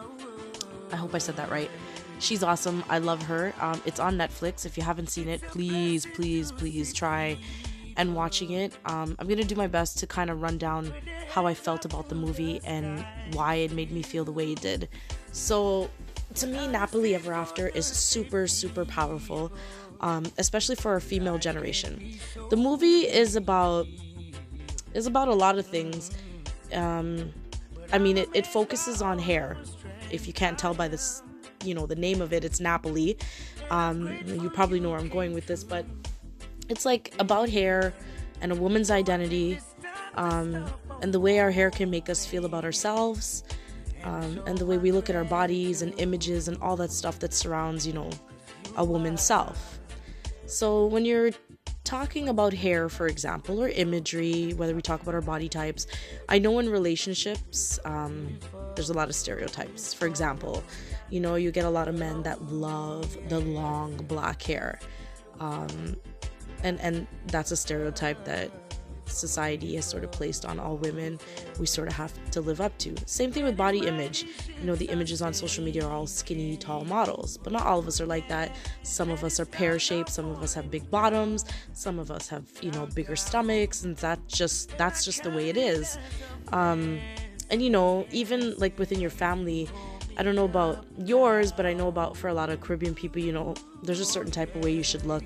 I 0.92 0.96
hope 0.96 1.16
I 1.16 1.18
said 1.18 1.38
that 1.38 1.50
right. 1.50 1.72
She's 2.20 2.44
awesome. 2.44 2.84
I 2.90 2.98
love 3.00 3.22
her. 3.24 3.54
Um, 3.60 3.82
it's 3.86 4.00
on 4.00 4.18
Netflix. 4.18 4.66
If 4.66 4.78
you 4.78 4.84
haven't 4.84 5.10
seen 5.10 5.28
it, 5.28 5.42
please, 5.42 6.06
please, 6.06 6.52
please 6.52 6.94
try 6.94 7.38
and 7.96 8.16
watching 8.16 8.52
it. 8.52 8.74
Um, 8.86 9.16
I'm 9.20 9.28
gonna 9.28 9.44
do 9.44 9.56
my 9.56 9.68
best 9.68 9.98
to 10.00 10.08
kind 10.08 10.30
of 10.30 10.42
run 10.42 10.58
down 10.58 10.94
how 11.30 11.46
I 11.46 11.54
felt 11.54 11.84
about 11.84 12.10
the 12.10 12.16
movie 12.16 12.62
and 12.64 13.06
why 13.34 13.56
it 13.56 13.72
made 13.72 13.92
me 13.92 14.02
feel 14.02 14.24
the 14.24 14.32
way 14.32 14.52
it 14.52 14.62
did. 14.62 14.88
So, 15.32 15.90
to 16.36 16.48
me, 16.48 16.60
Nappily 16.60 17.14
Ever 17.14 17.34
After 17.34 17.68
is 17.70 17.86
super, 17.86 18.48
super 18.48 18.86
powerful, 18.86 19.52
um, 20.02 20.26
especially 20.38 20.76
for 20.76 20.92
our 20.92 21.00
female 21.00 21.38
generation. 21.38 22.18
The 22.50 22.56
movie 22.56 23.02
is 23.02 23.36
about 23.36 23.88
is 24.94 25.08
about 25.08 25.28
a 25.28 25.34
lot 25.34 25.58
of 25.58 25.66
things. 25.66 26.12
Um, 26.74 27.32
I 27.92 27.98
mean, 27.98 28.18
it, 28.18 28.30
it 28.34 28.48
focuses 28.48 29.02
on 29.02 29.20
hair. 29.20 29.58
If 30.12 30.28
you 30.28 30.34
can't 30.34 30.58
tell 30.58 30.74
by 30.74 30.88
this, 30.88 31.22
you 31.64 31.74
know, 31.74 31.86
the 31.86 31.96
name 31.96 32.22
of 32.22 32.34
it, 32.34 32.44
it's 32.44 32.60
Nappily. 32.60 33.22
Um, 33.70 34.08
you 34.26 34.50
probably 34.50 34.80
know 34.80 34.92
where 34.92 35.00
I'm 35.00 35.10
going 35.10 35.34
with 35.34 35.48
this, 35.48 35.64
but 35.64 35.86
it's 36.70 36.86
like 36.86 37.14
about 37.20 37.50
hair 37.50 37.94
and 38.42 38.52
a 38.52 38.56
woman's 38.56 38.92
identity 38.92 39.60
um, 40.16 40.66
and 41.02 41.14
the 41.14 41.20
way 41.20 41.40
our 41.40 41.52
hair 41.52 41.70
can 41.72 41.90
make 41.90 42.10
us 42.10 42.26
feel 42.26 42.46
about 42.46 42.64
ourselves 42.64 43.44
um, 44.04 44.42
and 44.46 44.58
the 44.58 44.66
way 44.66 44.78
we 44.78 44.92
look 44.92 45.10
at 45.10 45.16
our 45.16 45.24
bodies 45.24 45.82
and 45.82 45.98
images 46.00 46.48
and 46.48 46.58
all 46.62 46.76
that 46.76 46.92
stuff 46.92 47.20
that 47.20 47.34
surrounds 47.34 47.86
you 47.86 47.94
know 47.94 48.10
a 48.78 48.84
woman's 48.84 49.22
self 49.22 49.80
so 50.46 50.86
when 50.86 51.06
you're 51.06 51.32
talking 51.84 52.30
about 52.30 52.54
hair 52.54 52.90
for 52.90 53.08
example 53.08 53.62
or 53.62 53.70
imagery 53.70 54.54
whether 54.54 54.76
we 54.76 54.82
talk 54.82 55.02
about 55.02 55.16
our 55.16 55.22
body 55.22 55.48
types 55.48 55.88
i 56.30 56.38
know 56.38 56.60
in 56.60 56.70
relationships 56.70 57.80
um, 57.86 58.38
there's 58.78 58.92
a 58.92 58.94
lot 58.94 59.10
of 59.10 59.16
stereotypes. 59.16 59.94
For 59.94 60.06
example 60.06 60.64
you 61.10 61.20
know 61.20 61.36
you 61.36 61.52
get 61.52 61.66
a 61.66 61.70
lot 61.70 61.88
of 61.88 61.96
men 61.96 62.24
that 62.24 62.42
love 62.52 63.18
the 63.30 63.40
long 63.40 63.98
black 64.08 64.42
hair. 64.42 64.80
Um, 65.40 65.96
and 66.64 66.80
and 66.82 67.08
that's 67.28 67.52
a 67.52 67.56
stereotype 67.58 68.24
that 68.26 68.52
society 69.10 69.76
has 69.76 69.86
sort 69.86 70.04
of 70.04 70.12
placed 70.12 70.46
on 70.46 70.60
all 70.60 70.78
women 70.78 71.20
we 71.60 71.66
sort 71.66 71.88
of 71.88 71.94
have 71.94 72.14
to 72.32 72.42
live 72.42 72.62
up 72.62 72.78
to. 72.80 72.96
Same 73.06 73.32
thing 73.32 73.44
with 73.44 73.58
body 73.58 73.80
image. 73.80 74.26
You 74.60 74.66
know 74.66 74.76
the 74.76 74.86
images 74.86 75.22
on 75.22 75.34
social 75.34 75.64
media 75.64 75.86
are 75.86 75.92
all 75.92 76.08
skinny 76.08 76.58
tall 76.58 76.86
models 76.86 77.38
but 77.38 77.54
not 77.54 77.66
all 77.66 77.80
of 77.80 77.88
us 77.88 78.00
are 78.02 78.06
like 78.06 78.28
that. 78.28 78.56
Some 78.84 79.10
of 79.10 79.24
us 79.24 79.40
are 79.40 79.46
pear 79.46 79.80
shaped 79.80 80.10
some 80.10 80.30
of 80.30 80.42
us 80.42 80.54
have 80.54 80.70
big 80.70 80.90
bottoms 80.90 81.46
some 81.74 82.00
of 82.00 82.12
us 82.12 82.28
have 82.28 82.44
you 82.62 82.72
know 82.72 82.86
bigger 82.88 83.16
stomachs 83.16 83.84
and 83.84 83.96
that 83.98 84.20
just 84.28 84.78
that's 84.78 85.06
just 85.06 85.24
the 85.24 85.30
way 85.30 85.50
it 85.50 85.58
is. 85.58 85.98
Um 86.52 87.00
and 87.50 87.62
you 87.62 87.70
know 87.70 88.06
even 88.12 88.56
like 88.58 88.78
within 88.78 89.00
your 89.00 89.10
family 89.10 89.70
I 90.18 90.24
don't 90.24 90.34
know 90.34 90.46
about 90.46 90.84
yours, 91.06 91.52
but 91.52 91.68
I 91.68 91.74
know 91.74 91.90
about 91.90 92.18
for 92.18 92.28
a 92.28 92.34
lot 92.34 92.50
of 92.50 92.60
Caribbean 92.60 92.96
people, 92.96 93.22
you 93.22 93.32
know, 93.32 93.54
there's 93.84 94.00
a 94.00 94.06
certain 94.06 94.32
type 94.32 94.56
of 94.56 94.64
way 94.64 94.72
you 94.72 94.82
should 94.82 95.06
look. 95.06 95.24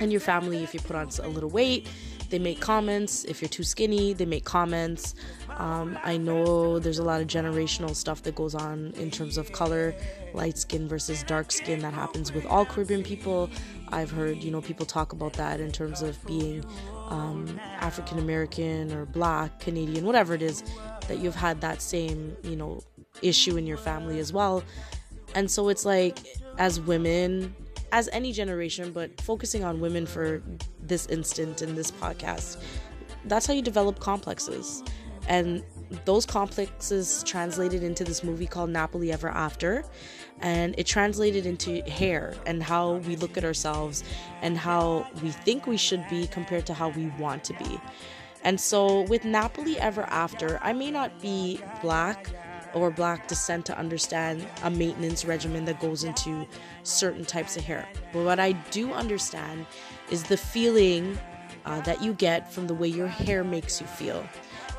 And 0.00 0.10
your 0.10 0.22
family 0.22 0.64
if 0.64 0.72
you 0.72 0.80
put 0.80 0.96
on 0.96 1.08
a 1.22 1.28
little 1.28 1.50
weight 1.50 1.86
they 2.30 2.38
make 2.38 2.60
comments. 2.60 3.24
If 3.24 3.40
you're 3.40 3.48
too 3.48 3.62
skinny 3.62 4.12
they 4.12 4.26
make 4.26 4.44
comments. 4.44 5.14
Um, 5.56 5.96
i 6.02 6.16
know 6.16 6.80
there's 6.80 6.98
a 6.98 7.04
lot 7.04 7.20
of 7.20 7.28
generational 7.28 7.94
stuff 7.94 8.22
that 8.24 8.34
goes 8.34 8.56
on 8.56 8.92
in 8.96 9.10
terms 9.10 9.38
of 9.38 9.52
color 9.52 9.94
light 10.32 10.58
skin 10.58 10.88
versus 10.88 11.22
dark 11.22 11.52
skin. 11.52 11.80
That 11.80 11.94
happens 11.94 12.32
with 12.32 12.44
all 12.46 12.64
caribbean 12.64 13.02
people. 13.02 13.50
I've 13.88 14.10
heard 14.10 14.42
you 14.42 14.50
know 14.50 14.60
people 14.60 14.86
talk 14.86 15.12
about 15.12 15.34
that 15.34 15.60
in 15.60 15.70
terms 15.70 16.02
of 16.02 16.24
being 16.26 16.64
um, 17.08 17.60
african 17.80 18.18
american 18.18 18.90
or 18.92 19.04
black 19.04 19.60
canadian 19.60 20.06
whatever 20.06 20.32
it 20.32 20.40
is 20.40 20.64
that 21.06 21.18
you've 21.18 21.34
had 21.34 21.60
that 21.60 21.82
same 21.82 22.34
you 22.42 22.56
know 22.56 22.82
issue 23.22 23.56
in 23.56 23.66
your 23.66 23.76
family 23.76 24.18
as 24.18 24.32
well. 24.32 24.62
And 25.34 25.50
so 25.50 25.68
it's 25.68 25.84
like 25.84 26.18
as 26.58 26.80
women 26.80 27.54
as 27.94 28.08
any 28.12 28.32
generation, 28.32 28.90
but 28.90 29.20
focusing 29.20 29.62
on 29.62 29.78
women 29.80 30.04
for 30.04 30.42
this 30.82 31.06
instant 31.06 31.62
in 31.62 31.76
this 31.76 31.92
podcast, 31.92 32.56
that's 33.26 33.46
how 33.46 33.54
you 33.54 33.62
develop 33.62 34.00
complexes. 34.00 34.82
And 35.28 35.62
those 36.04 36.26
complexes 36.26 37.22
translated 37.24 37.84
into 37.84 38.02
this 38.02 38.24
movie 38.24 38.48
called 38.48 38.70
Nappily 38.70 39.12
Ever 39.12 39.28
After. 39.28 39.84
And 40.40 40.74
it 40.76 40.88
translated 40.88 41.46
into 41.46 41.82
hair 41.82 42.34
and 42.46 42.64
how 42.64 42.94
we 43.06 43.14
look 43.14 43.38
at 43.38 43.44
ourselves 43.44 44.02
and 44.42 44.58
how 44.58 45.06
we 45.22 45.30
think 45.30 45.68
we 45.68 45.76
should 45.76 46.04
be 46.10 46.26
compared 46.26 46.66
to 46.66 46.74
how 46.74 46.88
we 46.88 47.06
want 47.16 47.44
to 47.44 47.52
be. 47.54 47.80
And 48.42 48.60
so 48.60 49.02
with 49.02 49.22
Nappily 49.22 49.76
Ever 49.76 50.02
After, 50.02 50.58
I 50.64 50.72
may 50.72 50.90
not 50.90 51.22
be 51.22 51.60
black 51.80 52.28
or 52.74 52.90
black 52.90 53.28
descent 53.28 53.64
to 53.66 53.78
understand 53.78 54.46
a 54.62 54.70
maintenance 54.70 55.24
regimen 55.24 55.64
that 55.64 55.80
goes 55.80 56.04
into 56.04 56.46
certain 56.82 57.24
types 57.24 57.56
of 57.56 57.64
hair. 57.64 57.88
But 58.12 58.24
what 58.24 58.40
I 58.40 58.52
do 58.70 58.92
understand 58.92 59.66
is 60.10 60.24
the 60.24 60.36
feeling 60.36 61.18
uh, 61.64 61.80
that 61.82 62.02
you 62.02 62.12
get 62.12 62.52
from 62.52 62.66
the 62.66 62.74
way 62.74 62.88
your 62.88 63.06
hair 63.06 63.44
makes 63.44 63.80
you 63.80 63.86
feel. 63.86 64.24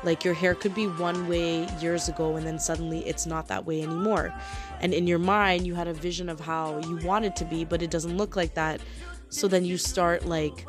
Like 0.04 0.24
your 0.24 0.34
hair 0.34 0.54
could 0.54 0.74
be 0.74 0.86
one 0.86 1.26
way 1.28 1.66
years 1.80 2.08
ago 2.08 2.36
and 2.36 2.46
then 2.46 2.58
suddenly 2.58 3.00
it's 3.06 3.26
not 3.26 3.48
that 3.48 3.64
way 3.64 3.82
anymore. 3.82 4.32
And 4.80 4.92
in 4.92 5.06
your 5.06 5.18
mind, 5.18 5.66
you 5.66 5.74
had 5.74 5.88
a 5.88 5.94
vision 5.94 6.28
of 6.28 6.38
how 6.38 6.80
you 6.80 6.98
want 6.98 7.24
it 7.24 7.34
to 7.36 7.44
be, 7.44 7.64
but 7.64 7.82
it 7.82 7.90
doesn't 7.90 8.16
look 8.16 8.36
like 8.36 8.54
that. 8.54 8.80
So 9.30 9.48
then 9.48 9.64
you 9.64 9.78
start 9.78 10.26
like 10.26 10.66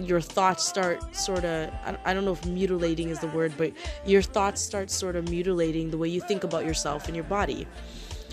your 0.00 0.20
thoughts 0.20 0.64
start 0.64 1.14
sort 1.14 1.44
of 1.44 1.70
I 2.04 2.14
don't 2.14 2.24
know 2.24 2.32
if 2.32 2.44
mutilating 2.46 3.08
is 3.08 3.20
the 3.20 3.28
word 3.28 3.52
but 3.56 3.72
your 4.06 4.22
thoughts 4.22 4.60
start 4.60 4.90
sort 4.90 5.16
of 5.16 5.28
mutilating 5.28 5.90
the 5.90 5.98
way 5.98 6.08
you 6.08 6.20
think 6.20 6.44
about 6.44 6.64
yourself 6.64 7.06
and 7.06 7.14
your 7.14 7.24
body. 7.24 7.66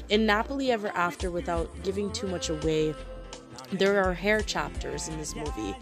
In 0.09 0.27
nappily 0.27 0.69
ever 0.69 0.89
after 0.89 1.31
without 1.31 1.69
giving 1.83 2.11
too 2.11 2.27
much 2.27 2.49
away 2.49 2.93
there 3.71 4.03
are 4.03 4.13
hair 4.13 4.41
chapters 4.41 5.07
in 5.07 5.17
this 5.17 5.35
movie. 5.35 5.75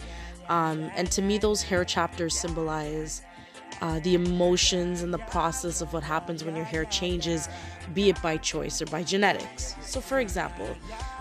Um, 0.49 0.91
and 0.95 1.09
to 1.11 1.21
me 1.21 1.37
those 1.37 1.61
hair 1.61 1.85
chapters 1.85 2.37
symbolize 2.37 3.21
uh, 3.82 4.00
the 4.00 4.15
emotions 4.15 5.01
and 5.01 5.13
the 5.13 5.20
process 5.20 5.82
of 5.82 5.94
what 5.94 6.03
happens 6.03 6.44
when 6.44 6.56
your 6.56 6.65
hair 6.65 6.86
changes 6.86 7.50
be 7.94 8.10
it 8.10 8.22
by 8.22 8.38
choice 8.38 8.82
or 8.82 8.86
by 8.88 9.03
genetics. 9.03 9.75
So 9.82 10.01
for 10.01 10.20
example 10.20 10.68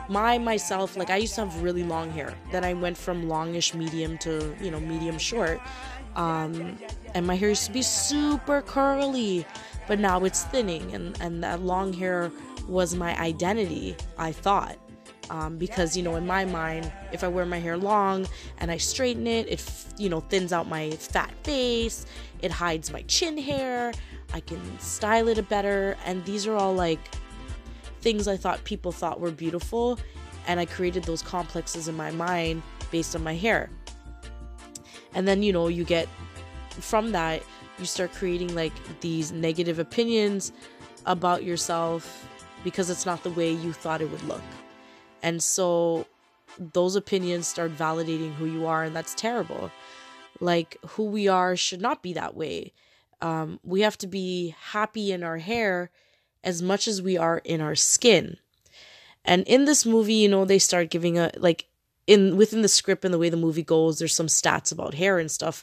my 0.08 0.36
myself 0.36 0.96
like 0.96 1.10
i 1.10 1.16
used 1.16 1.34
to 1.36 1.42
have 1.42 1.62
really 1.62 1.84
long 1.84 2.10
hair. 2.10 2.34
Then 2.50 2.64
i 2.64 2.74
went 2.74 2.96
from 2.96 3.28
longish 3.28 3.74
medium 3.74 4.18
to 4.18 4.54
you 4.60 4.70
know 4.70 4.80
medium 4.80 5.18
short. 5.18 5.60
Um, 6.16 6.76
and 7.14 7.26
my 7.26 7.36
hair 7.36 7.48
used 7.50 7.66
to 7.66 7.72
be 7.72 7.82
super 7.82 8.62
curly 8.62 9.46
but 9.88 9.98
now 9.98 10.24
it's 10.24 10.44
thinning. 10.44 10.94
And 10.94 11.20
and 11.20 11.42
that 11.44 11.60
long 11.62 11.92
hair 11.92 12.30
was 12.68 12.94
my 12.94 13.18
identity 13.18 13.96
i 14.18 14.30
thought 14.30 14.78
um, 15.32 15.56
because 15.56 15.96
you 15.96 16.02
know 16.02 16.14
in 16.14 16.26
my 16.26 16.44
mind 16.44 16.92
if 17.10 17.24
i 17.24 17.28
wear 17.28 17.44
my 17.44 17.58
hair 17.58 17.76
long 17.76 18.26
and 18.58 18.70
i 18.70 18.76
straighten 18.76 19.26
it 19.26 19.48
it 19.48 19.64
you 19.98 20.08
know 20.08 20.20
thins 20.20 20.52
out 20.52 20.68
my 20.68 20.90
fat 20.92 21.32
face 21.42 22.06
it 22.42 22.50
hides 22.50 22.92
my 22.92 23.02
chin 23.02 23.36
hair 23.36 23.92
i 24.32 24.40
can 24.40 24.60
style 24.78 25.26
it 25.26 25.48
better 25.48 25.96
and 26.06 26.24
these 26.24 26.46
are 26.46 26.54
all 26.54 26.74
like 26.74 27.00
things 28.02 28.26
I 28.28 28.36
thought 28.36 28.62
people 28.64 28.92
thought 28.92 29.20
were 29.20 29.30
beautiful, 29.30 29.98
and 30.46 30.60
I 30.60 30.66
created 30.66 31.04
those 31.04 31.22
complexes 31.22 31.88
in 31.88 31.96
my 31.96 32.10
mind 32.10 32.62
based 32.90 33.16
on 33.16 33.22
my 33.22 33.34
hair. 33.34 33.70
And 35.14 35.26
then, 35.26 35.42
you 35.42 35.52
know, 35.52 35.68
you 35.68 35.84
get 35.84 36.08
from 36.70 37.12
that, 37.12 37.42
you 37.78 37.86
start 37.86 38.12
creating 38.12 38.54
like 38.54 38.72
these 39.00 39.32
negative 39.32 39.78
opinions 39.78 40.52
about 41.06 41.44
yourself 41.44 42.28
because 42.64 42.90
it's 42.90 43.06
not 43.06 43.22
the 43.22 43.30
way 43.30 43.52
you 43.52 43.72
thought 43.72 44.02
it 44.02 44.10
would 44.10 44.22
look. 44.24 44.42
And 45.22 45.42
so 45.42 46.06
those 46.58 46.96
opinions 46.96 47.46
start 47.46 47.76
validating 47.76 48.34
who 48.34 48.46
you 48.46 48.66
are, 48.66 48.84
and 48.84 48.94
that's 48.94 49.14
terrible. 49.14 49.70
Like, 50.40 50.76
who 50.86 51.04
we 51.04 51.28
are 51.28 51.56
should 51.56 51.80
not 51.80 52.02
be 52.02 52.12
that 52.14 52.34
way. 52.34 52.72
Um, 53.20 53.60
we 53.62 53.82
have 53.82 53.96
to 53.98 54.06
be 54.06 54.54
happy 54.58 55.12
in 55.12 55.22
our 55.22 55.38
hair 55.38 55.90
as 56.42 56.60
much 56.60 56.88
as 56.88 57.00
we 57.00 57.16
are 57.16 57.38
in 57.44 57.60
our 57.60 57.76
skin. 57.76 58.36
And 59.24 59.46
in 59.46 59.64
this 59.64 59.86
movie, 59.86 60.14
you 60.14 60.28
know, 60.28 60.44
they 60.44 60.58
start 60.58 60.90
giving 60.90 61.18
a 61.18 61.30
like 61.36 61.66
in 62.08 62.36
within 62.36 62.62
the 62.62 62.68
script 62.68 63.04
and 63.04 63.14
the 63.14 63.18
way 63.18 63.28
the 63.28 63.36
movie 63.36 63.62
goes, 63.62 63.98
there's 63.98 64.14
some 64.14 64.26
stats 64.26 64.72
about 64.72 64.94
hair 64.94 65.18
and 65.18 65.30
stuff. 65.30 65.62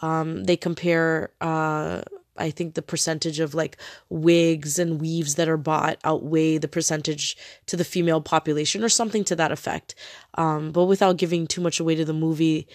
Um, 0.00 0.44
they 0.44 0.56
compare 0.56 1.32
uh 1.40 2.02
I 2.36 2.50
think 2.50 2.74
the 2.74 2.82
percentage 2.82 3.40
of 3.40 3.54
like 3.54 3.76
wigs 4.08 4.78
and 4.78 5.00
weaves 5.00 5.34
that 5.34 5.48
are 5.48 5.56
bought 5.56 5.98
outweigh 6.04 6.58
the 6.58 6.68
percentage 6.68 7.36
to 7.66 7.76
the 7.76 7.84
female 7.84 8.20
population 8.20 8.82
or 8.82 8.88
something 8.88 9.24
to 9.24 9.36
that 9.36 9.52
effect. 9.52 9.94
Um, 10.34 10.72
but 10.72 10.84
without 10.84 11.16
giving 11.18 11.46
too 11.46 11.60
much 11.60 11.80
away 11.80 11.94
to 11.96 12.04
the 12.04 12.12
movie, 12.12 12.66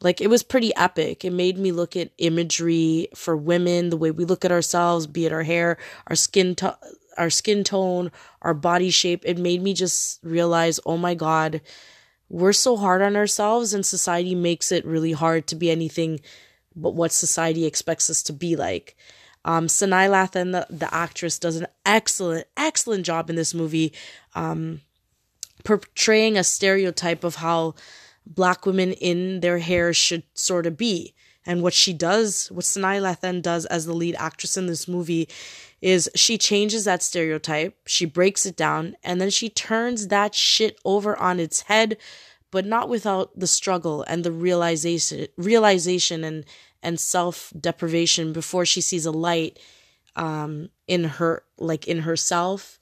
like 0.00 0.20
it 0.20 0.28
was 0.28 0.42
pretty 0.42 0.74
epic. 0.76 1.24
It 1.24 1.32
made 1.32 1.58
me 1.58 1.72
look 1.72 1.96
at 1.96 2.10
imagery 2.18 3.08
for 3.14 3.36
women, 3.36 3.90
the 3.90 3.96
way 3.96 4.10
we 4.10 4.24
look 4.24 4.44
at 4.44 4.52
ourselves, 4.52 5.06
be 5.06 5.26
it 5.26 5.32
our 5.32 5.44
hair, 5.44 5.78
our 6.08 6.16
skin 6.16 6.56
our 7.16 7.30
skin 7.30 7.62
tone, 7.62 8.10
our 8.42 8.54
body 8.54 8.90
shape. 8.90 9.22
It 9.24 9.38
made 9.38 9.62
me 9.62 9.72
just 9.72 10.18
realize, 10.24 10.80
"Oh 10.84 10.96
my 10.96 11.14
god, 11.14 11.60
we're 12.28 12.52
so 12.52 12.76
hard 12.76 13.02
on 13.02 13.16
ourselves 13.16 13.72
and 13.72 13.84
society 13.86 14.34
makes 14.34 14.72
it 14.72 14.84
really 14.84 15.12
hard 15.12 15.46
to 15.48 15.54
be 15.54 15.70
anything 15.70 16.20
but 16.74 16.94
what 16.94 17.12
society 17.12 17.64
expects 17.64 18.10
us 18.10 18.22
to 18.24 18.32
be 18.32 18.56
like." 18.56 18.96
Um, 19.44 19.66
Sanaa 19.66 20.08
Lathan, 20.08 20.52
the, 20.52 20.66
the 20.74 20.92
actress, 20.94 21.38
does 21.38 21.56
an 21.56 21.66
excellent, 21.84 22.46
excellent 22.56 23.04
job 23.04 23.28
in 23.28 23.36
this 23.36 23.52
movie, 23.52 23.92
um, 24.34 24.80
portraying 25.64 26.38
a 26.38 26.44
stereotype 26.44 27.24
of 27.24 27.36
how 27.36 27.74
black 28.26 28.64
women 28.64 28.92
in 28.92 29.40
their 29.40 29.58
hair 29.58 29.92
should 29.92 30.22
sort 30.34 30.66
of 30.66 30.76
be. 30.76 31.14
And 31.46 31.62
what 31.62 31.74
she 31.74 31.92
does, 31.92 32.48
what 32.48 32.64
Sanaa 32.64 33.02
Lathan 33.02 33.42
does 33.42 33.66
as 33.66 33.84
the 33.84 33.92
lead 33.92 34.16
actress 34.18 34.56
in 34.56 34.66
this 34.66 34.88
movie, 34.88 35.28
is 35.82 36.08
she 36.14 36.38
changes 36.38 36.86
that 36.86 37.02
stereotype, 37.02 37.76
she 37.84 38.06
breaks 38.06 38.46
it 38.46 38.56
down, 38.56 38.96
and 39.04 39.20
then 39.20 39.28
she 39.28 39.50
turns 39.50 40.08
that 40.08 40.34
shit 40.34 40.78
over 40.86 41.14
on 41.18 41.38
its 41.38 41.62
head, 41.62 41.98
but 42.54 42.64
not 42.64 42.88
without 42.88 43.36
the 43.36 43.48
struggle 43.48 44.04
and 44.06 44.22
the 44.22 44.30
realization, 44.30 45.26
realization 45.36 46.22
and 46.22 46.44
and 46.84 47.00
self 47.00 47.52
deprivation 47.58 48.32
before 48.32 48.64
she 48.64 48.80
sees 48.80 49.04
a 49.04 49.10
light 49.10 49.58
um, 50.14 50.68
in 50.86 51.02
her, 51.02 51.42
like 51.58 51.88
in 51.88 52.02
herself, 52.02 52.78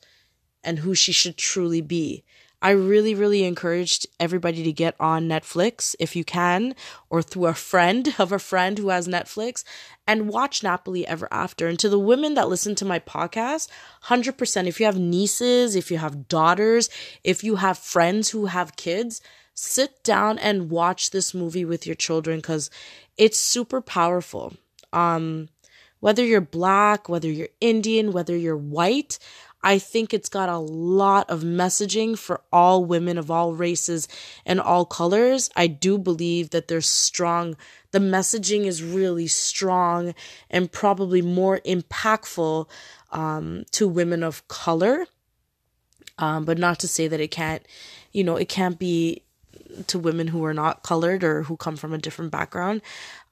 and 0.62 0.81
who 0.81 0.95
she 0.95 1.11
should 1.11 1.38
truly 1.38 1.81
be. 1.81 2.23
I 2.61 2.73
really, 2.73 3.14
really 3.14 3.45
encouraged 3.45 4.07
everybody 4.21 4.62
to 4.62 4.73
get 4.73 4.95
on 5.00 5.26
Netflix 5.26 5.97
if 5.99 6.14
you 6.14 6.23
can, 6.23 6.75
or 7.09 7.23
through 7.23 7.47
a 7.47 7.55
friend 7.55 8.14
of 8.19 8.31
a 8.31 8.38
friend 8.38 8.76
who 8.76 8.91
has 8.91 9.09
Netflix, 9.09 9.64
and 10.07 10.29
watch 10.29 10.61
Nappily 10.61 11.05
Ever 11.05 11.29
After. 11.31 11.67
And 11.67 11.79
to 11.79 11.88
the 11.88 11.99
women 11.99 12.35
that 12.35 12.50
listen 12.50 12.75
to 12.75 12.85
my 12.85 12.99
podcast, 12.99 13.69
100%, 14.05 14.67
if 14.67 14.79
you 14.79 14.85
have 14.85 14.99
nieces, 14.99 15.75
if 15.75 15.91
you 15.91 15.97
have 15.97 16.29
daughters, 16.29 16.91
if 17.25 17.43
you 17.43 17.57
have 17.57 17.79
friends 17.79 18.29
who 18.29 18.45
have 18.47 18.76
kids, 18.76 19.23
sit 19.54 20.02
down 20.02 20.38
and 20.38 20.71
watch 20.71 21.11
this 21.11 21.35
movie 21.35 21.64
with 21.64 21.87
your 21.87 21.97
children 21.97 22.38
because 22.38 22.71
it's 23.16 23.38
super 23.38 23.80
powerful. 23.80 24.54
Um, 24.92 25.49
whether 26.00 26.25
you're 26.25 26.40
black, 26.40 27.09
whether 27.09 27.30
you're 27.30 27.49
Indian, 27.61 28.12
whether 28.12 28.37
you're 28.37 28.56
white, 28.56 29.18
I 29.62 29.78
think 29.78 30.12
it's 30.12 30.28
got 30.28 30.49
a 30.49 30.59
lot 30.59 31.30
of 31.30 31.42
messaging 31.42 32.18
for 32.18 32.40
all 32.52 32.85
women 32.85 33.16
of 33.16 33.30
all 33.30 33.54
races 33.54 34.09
and 34.44 34.61
all 34.61 34.85
colors. 34.85 35.49
I 35.54 35.68
do 35.68 35.99
believe 35.99 36.50
that 36.50 36.66
there's 36.66 36.88
strong, 36.88 37.56
the 37.92 38.00
messaging 38.00 38.64
is 38.64 38.82
really 38.82 39.28
strong 39.28 40.14
and 40.50 40.73
probably 40.73 41.23
more 41.23 41.61
impactful 41.61 42.68
um, 43.12 43.64
to 43.71 43.87
women 43.87 44.25
of 44.25 44.47
color. 44.49 45.06
Um, 46.18 46.44
but 46.44 46.59
not 46.59 46.80
to 46.80 46.88
say 46.88 47.06
that 47.09 47.21
it 47.21 47.30
can't, 47.30 47.66
you 48.11 48.25
know, 48.25 48.37
it 48.37 48.49
can't 48.49 48.78
be 48.78 49.23
to 49.87 49.99
women 49.99 50.29
who 50.29 50.45
are 50.45 50.55
not 50.55 50.83
colored 50.83 51.25
or 51.25 51.45
who 51.45 51.57
come 51.57 51.76
from 51.76 51.93
a 51.93 51.99
different 51.99 52.31
background. 52.31 52.83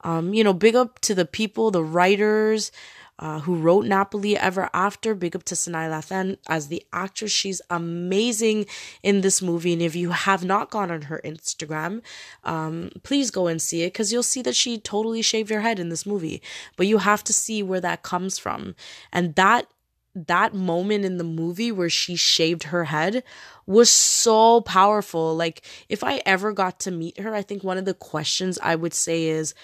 Um, 0.02 0.34
you 0.34 0.42
know, 0.42 0.52
big 0.52 0.74
up 0.74 0.98
to 1.00 1.14
the 1.14 1.26
people, 1.26 1.70
the 1.70 1.84
writers, 1.84 2.72
uh, 3.20 3.40
who 3.40 3.54
wrote 3.54 3.84
Nappily 3.84 4.34
Ever 4.34 4.70
After. 4.72 5.14
Big 5.14 5.36
up 5.36 5.44
to 5.44 5.54
Sanaa 5.54 5.90
Lathan 5.90 6.38
as 6.48 6.68
the 6.68 6.82
actress. 6.92 7.30
She's 7.30 7.60
amazing 7.68 8.66
in 9.02 9.20
this 9.20 9.42
movie. 9.42 9.74
And 9.74 9.82
if 9.82 9.94
you 9.94 10.10
have 10.10 10.42
not 10.42 10.70
gone 10.70 10.90
on 10.90 11.02
her 11.02 11.20
Instagram, 11.22 12.00
um, 12.44 12.90
please 13.02 13.30
go 13.30 13.46
and 13.46 13.60
see 13.60 13.82
it 13.82 13.92
because 13.92 14.12
you'll 14.12 14.22
see 14.22 14.42
that 14.42 14.56
she 14.56 14.78
totally 14.78 15.22
shaved 15.22 15.50
her 15.50 15.60
head 15.60 15.78
in 15.78 15.90
this 15.90 16.06
movie. 16.06 16.42
But 16.76 16.86
you 16.86 16.98
have 16.98 17.22
to 17.24 17.32
see 17.34 17.62
where 17.62 17.80
that 17.82 18.02
comes 18.02 18.38
from. 18.38 18.74
And 19.12 19.34
that 19.34 19.66
that 20.14 20.54
moment 20.54 21.04
in 21.04 21.18
the 21.18 21.24
movie 21.24 21.70
where 21.70 21.90
she 21.90 22.16
shaved 22.16 22.64
her 22.64 22.84
head 22.84 23.22
was 23.66 23.90
so 23.90 24.60
powerful. 24.62 25.36
Like, 25.36 25.62
if 25.88 26.02
I 26.02 26.22
ever 26.26 26.52
got 26.52 26.80
to 26.80 26.90
meet 26.90 27.20
her, 27.20 27.34
I 27.34 27.42
think 27.42 27.62
one 27.62 27.78
of 27.78 27.84
the 27.84 27.94
questions 27.94 28.58
I 28.62 28.74
would 28.74 28.94
say 28.94 29.26
is, 29.26 29.54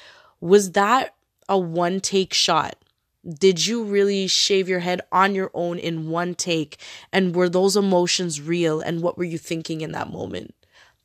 was 0.41 0.73
that 0.73 1.15
a 1.49 1.59
one 1.59 2.01
take 2.01 2.33
shot? 2.33 2.77
Did 3.29 3.67
you 3.67 3.83
really 3.83 4.29
shave 4.29 4.69
your 4.69 4.79
head 4.81 5.01
on 5.11 5.35
your 5.35 5.51
own 5.53 5.79
in 5.79 6.11
one 6.11 6.35
take? 6.35 6.79
And 7.13 7.35
were 7.35 7.49
those 7.49 7.77
emotions 7.77 8.41
real? 8.41 8.81
And 8.81 9.03
what 9.03 9.19
were 9.19 9.25
you 9.25 9.39
thinking 9.39 9.81
in 9.81 9.93
that 9.93 10.13
moment? 10.13 10.55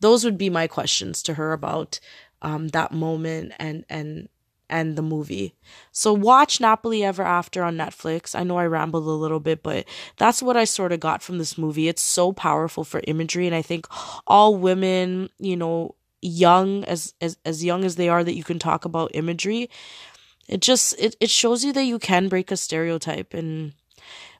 Those 0.02 0.24
would 0.24 0.38
be 0.38 0.50
my 0.50 0.68
questions 0.68 1.24
to 1.24 1.36
her 1.36 1.52
about 1.52 2.00
um, 2.44 2.70
that 2.70 2.92
moment 2.92 3.54
and 3.60 3.86
and 3.90 4.30
and 4.72 4.96
the 4.96 5.04
movie. 5.04 5.54
So 5.92 6.14
watch 6.14 6.58
Nappily 6.58 7.04
Ever 7.04 7.24
After 7.24 7.64
on 7.64 7.78
Netflix. 7.78 8.34
I 8.34 8.44
know 8.44 8.58
I 8.58 8.66
rambled 8.66 9.06
a 9.06 9.12
little 9.12 9.40
bit, 9.40 9.62
but 9.62 9.86
that's 10.18 10.42
what 10.42 10.58
I 10.58 10.64
sort 10.64 10.92
of 10.92 11.00
got 11.00 11.22
from 11.22 11.38
this 11.38 11.58
movie. 11.58 11.88
It's 11.88 12.02
so 12.02 12.32
powerful 12.34 12.84
for 12.84 13.02
imagery, 13.06 13.46
and 13.46 13.56
I 13.56 13.62
think 13.62 13.86
all 14.26 14.56
women, 14.56 15.30
you 15.38 15.56
know, 15.56 15.96
young 16.22 16.84
as 16.86 17.14
as 17.22 17.38
as 17.46 17.64
young 17.64 17.84
as 17.84 17.98
they 17.98 18.10
are, 18.10 18.24
that 18.24 18.36
you 18.36 18.44
can 18.44 18.58
talk 18.58 18.86
about 18.86 19.12
imagery 19.14 19.70
it 20.48 20.62
just 20.62 20.96
it, 21.00 21.16
it 21.20 21.30
shows 21.30 21.64
you 21.64 21.72
that 21.74 21.86
you 21.86 21.98
can 21.98 22.28
break 22.28 22.52
a 22.52 22.58
stereotype 22.58 23.34
and 23.34 23.74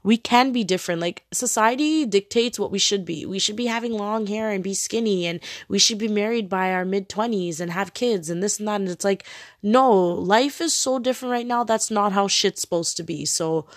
we 0.04 0.18
can 0.18 0.52
be 0.52 0.64
different. 0.64 1.02
Like 1.02 1.24
society 1.32 2.06
dictates 2.06 2.60
what 2.60 2.72
we 2.72 2.80
should 2.80 3.06
be. 3.06 3.26
We 3.26 3.40
should 3.40 3.56
be 3.56 3.68
having 3.68 3.94
long 3.94 4.28
hair 4.28 4.50
and 4.50 4.64
be 4.64 4.74
skinny 4.74 5.26
and 5.26 5.40
we 5.68 5.80
should 5.80 5.98
be 5.98 6.08
married 6.08 6.50
by 6.50 6.72
our 6.72 6.86
mid 6.86 7.10
20s 7.10 7.60
and 7.60 7.72
have 7.72 7.94
kids 7.94 8.30
and 8.30 8.42
this 8.42 8.60
and 8.60 8.68
that. 8.68 8.82
And 8.82 8.90
it's 8.90 9.06
like, 9.06 9.26
no, 9.62 9.92
life 9.92 10.62
is 10.62 10.74
so 10.74 11.00
different 11.00 11.32
right 11.32 11.48
now. 11.48 11.64
That's 11.64 11.92
not 11.92 12.14
how 12.14 12.28
shit's 12.28 12.62
supposed 12.62 12.98
to 12.98 13.04
be. 13.04 13.26
So 13.26 13.68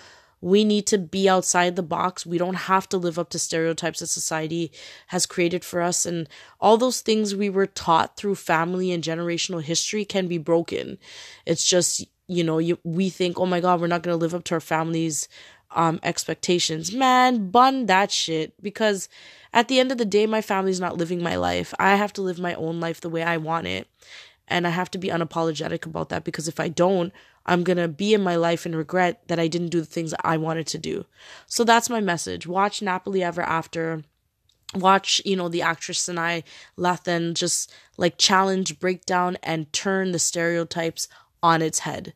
we 0.41 0.63
need 0.63 0.85
to 0.87 0.97
be 0.97 1.27
outside 1.29 1.75
the 1.75 1.83
box. 1.83 2.25
We 2.25 2.37
don't 2.37 2.55
have 2.55 2.87
to 2.89 2.97
live 2.97 3.17
up 3.17 3.29
to 3.31 3.39
stereotypes 3.39 3.99
that 3.99 4.07
society 4.07 4.71
has 5.07 5.25
created 5.25 5.63
for 5.63 5.81
us. 5.81 6.05
And 6.05 6.27
all 6.59 6.77
those 6.77 7.01
things 7.01 7.35
we 7.35 7.49
were 7.49 7.65
taught 7.65 8.17
through 8.17 8.35
family 8.35 8.91
and 8.91 9.03
generational 9.03 9.63
history 9.63 10.05
can 10.05 10.27
be 10.27 10.37
broken. 10.37 10.97
It's 11.45 11.67
just 11.67 12.05
you 12.27 12.43
know, 12.43 12.57
you 12.57 12.79
we 12.83 13.09
think, 13.09 13.39
oh 13.39 13.45
my 13.45 13.59
god, 13.59 13.79
we're 13.79 13.87
not 13.87 14.01
gonna 14.01 14.17
live 14.17 14.33
up 14.33 14.43
to 14.45 14.55
our 14.55 14.59
family's 14.59 15.27
um 15.75 15.99
expectations. 16.01 16.91
Man, 16.91 17.51
bun 17.51 17.85
that 17.85 18.11
shit 18.11 18.53
because 18.61 19.07
at 19.53 19.67
the 19.67 19.79
end 19.79 19.91
of 19.91 19.97
the 19.97 20.05
day, 20.05 20.25
my 20.25 20.41
family's 20.41 20.79
not 20.79 20.97
living 20.97 21.21
my 21.21 21.35
life. 21.35 21.73
I 21.79 21.95
have 21.95 22.13
to 22.13 22.21
live 22.21 22.39
my 22.39 22.55
own 22.55 22.79
life 22.79 22.99
the 22.99 23.09
way 23.09 23.23
I 23.23 23.37
want 23.37 23.67
it. 23.67 23.87
And 24.47 24.67
I 24.67 24.71
have 24.71 24.91
to 24.91 24.97
be 24.97 25.07
unapologetic 25.07 25.85
about 25.85 26.09
that 26.09 26.23
because 26.23 26.47
if 26.47 26.59
I 26.59 26.67
don't, 26.67 27.11
I'm 27.45 27.63
going 27.63 27.77
to 27.77 27.87
be 27.87 28.13
in 28.13 28.21
my 28.21 28.35
life 28.35 28.65
and 28.65 28.75
regret 28.75 29.27
that 29.27 29.39
I 29.39 29.47
didn't 29.47 29.69
do 29.69 29.79
the 29.79 29.85
things 29.85 30.13
I 30.23 30.37
wanted 30.37 30.67
to 30.67 30.77
do. 30.77 31.05
So 31.47 31.63
that's 31.63 31.89
my 31.89 31.99
message. 31.99 32.45
Watch 32.47 32.79
Nappily 32.79 33.21
Ever 33.21 33.41
After. 33.41 34.03
Watch, 34.73 35.21
you 35.25 35.35
know, 35.35 35.47
the 35.47 35.61
actress 35.61 36.05
Sanaa 36.05 36.43
Lathan 36.77 37.33
just 37.33 37.71
like 37.97 38.17
challenge, 38.17 38.79
break 38.79 39.05
down, 39.05 39.37
and 39.41 39.71
turn 39.71 40.11
the 40.11 40.19
stereotypes 40.19 41.07
on 41.41 41.61
its 41.61 41.79
head. 41.79 42.13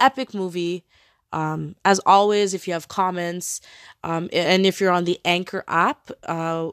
Epic 0.00 0.34
movie. 0.34 0.84
Um, 1.32 1.76
as 1.84 1.98
always, 2.00 2.54
if 2.54 2.66
you 2.66 2.74
have 2.74 2.88
comments, 2.88 3.60
um, 4.04 4.28
and 4.32 4.66
if 4.66 4.80
you're 4.80 4.92
on 4.92 5.04
the 5.04 5.18
Anchor 5.24 5.64
app, 5.68 6.10
uh, 6.24 6.70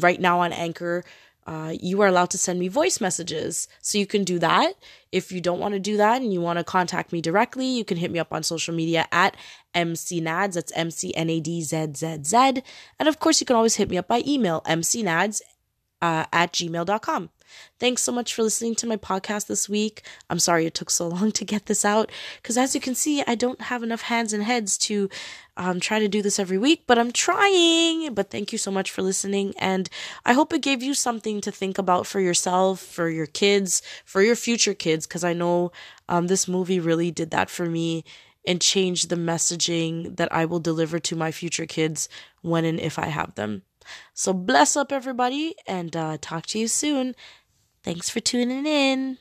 right 0.00 0.20
now 0.20 0.40
on 0.40 0.52
Anchor, 0.52 1.04
uh, 1.46 1.74
you 1.80 2.00
are 2.00 2.06
allowed 2.06 2.30
to 2.30 2.38
send 2.38 2.60
me 2.60 2.68
voice 2.68 3.00
messages. 3.00 3.66
So 3.80 3.98
you 3.98 4.06
can 4.06 4.24
do 4.24 4.38
that. 4.38 4.74
If 5.10 5.32
you 5.32 5.40
don't 5.40 5.58
want 5.58 5.74
to 5.74 5.80
do 5.80 5.96
that 5.96 6.22
and 6.22 6.32
you 6.32 6.40
want 6.40 6.58
to 6.58 6.64
contact 6.64 7.12
me 7.12 7.20
directly, 7.20 7.66
you 7.66 7.84
can 7.84 7.96
hit 7.96 8.10
me 8.10 8.18
up 8.18 8.32
on 8.32 8.42
social 8.42 8.74
media 8.74 9.06
at 9.10 9.36
MCNads. 9.74 10.54
That's 10.54 10.72
M 10.76 10.90
C 10.90 11.14
N 11.14 11.30
A 11.30 11.40
D 11.40 11.62
Z 11.62 11.94
Z 11.96 12.18
Z. 12.24 12.62
And 12.98 13.08
of 13.08 13.18
course, 13.18 13.40
you 13.40 13.46
can 13.46 13.56
always 13.56 13.76
hit 13.76 13.90
me 13.90 13.98
up 13.98 14.06
by 14.06 14.22
email, 14.26 14.60
mcnads 14.62 15.40
uh, 16.02 16.24
at 16.32 16.52
gmail.com. 16.52 17.30
Thanks 17.78 18.02
so 18.02 18.12
much 18.12 18.32
for 18.34 18.42
listening 18.42 18.74
to 18.76 18.86
my 18.86 18.96
podcast 18.96 19.46
this 19.46 19.68
week. 19.68 20.02
I'm 20.28 20.38
sorry 20.38 20.66
it 20.66 20.74
took 20.74 20.90
so 20.90 21.08
long 21.16 21.32
to 21.32 21.44
get 21.44 21.66
this 21.66 21.84
out 21.84 22.10
because, 22.36 22.56
as 22.56 22.74
you 22.74 22.80
can 22.80 22.94
see, 22.94 23.22
I 23.26 23.34
don't 23.34 23.60
have 23.62 23.82
enough 23.82 24.02
hands 24.02 24.32
and 24.32 24.42
heads 24.42 24.78
to 24.78 25.08
um, 25.56 25.80
try 25.80 25.98
to 25.98 26.08
do 26.08 26.22
this 26.22 26.38
every 26.38 26.58
week, 26.58 26.84
but 26.86 26.98
I'm 26.98 27.12
trying. 27.12 28.14
But 28.14 28.30
thank 28.30 28.52
you 28.52 28.58
so 28.58 28.70
much 28.70 28.90
for 28.90 29.02
listening. 29.02 29.54
And 29.58 29.88
I 30.24 30.32
hope 30.32 30.52
it 30.52 30.62
gave 30.62 30.82
you 30.82 30.94
something 30.94 31.40
to 31.42 31.50
think 31.50 31.78
about 31.78 32.06
for 32.06 32.20
yourself, 32.20 32.80
for 32.80 33.08
your 33.08 33.26
kids, 33.26 33.82
for 34.04 34.22
your 34.22 34.36
future 34.36 34.74
kids, 34.74 35.06
because 35.06 35.24
I 35.24 35.32
know 35.32 35.72
um, 36.08 36.28
this 36.28 36.48
movie 36.48 36.80
really 36.80 37.10
did 37.10 37.30
that 37.32 37.50
for 37.50 37.66
me 37.66 38.04
and 38.46 38.62
changed 38.62 39.10
the 39.10 39.16
messaging 39.16 40.16
that 40.16 40.32
I 40.32 40.46
will 40.46 40.60
deliver 40.60 40.98
to 41.00 41.16
my 41.16 41.30
future 41.30 41.66
kids 41.66 42.08
when 42.40 42.64
and 42.64 42.80
if 42.80 42.98
I 42.98 43.06
have 43.06 43.34
them. 43.34 43.62
So 44.14 44.32
bless 44.32 44.76
up 44.76 44.92
everybody 44.92 45.54
and 45.66 45.94
uh, 45.96 46.18
talk 46.20 46.46
to 46.46 46.58
you 46.58 46.68
soon. 46.68 47.14
Thanks 47.82 48.10
for 48.10 48.20
tuning 48.20 48.66
in. 48.66 49.18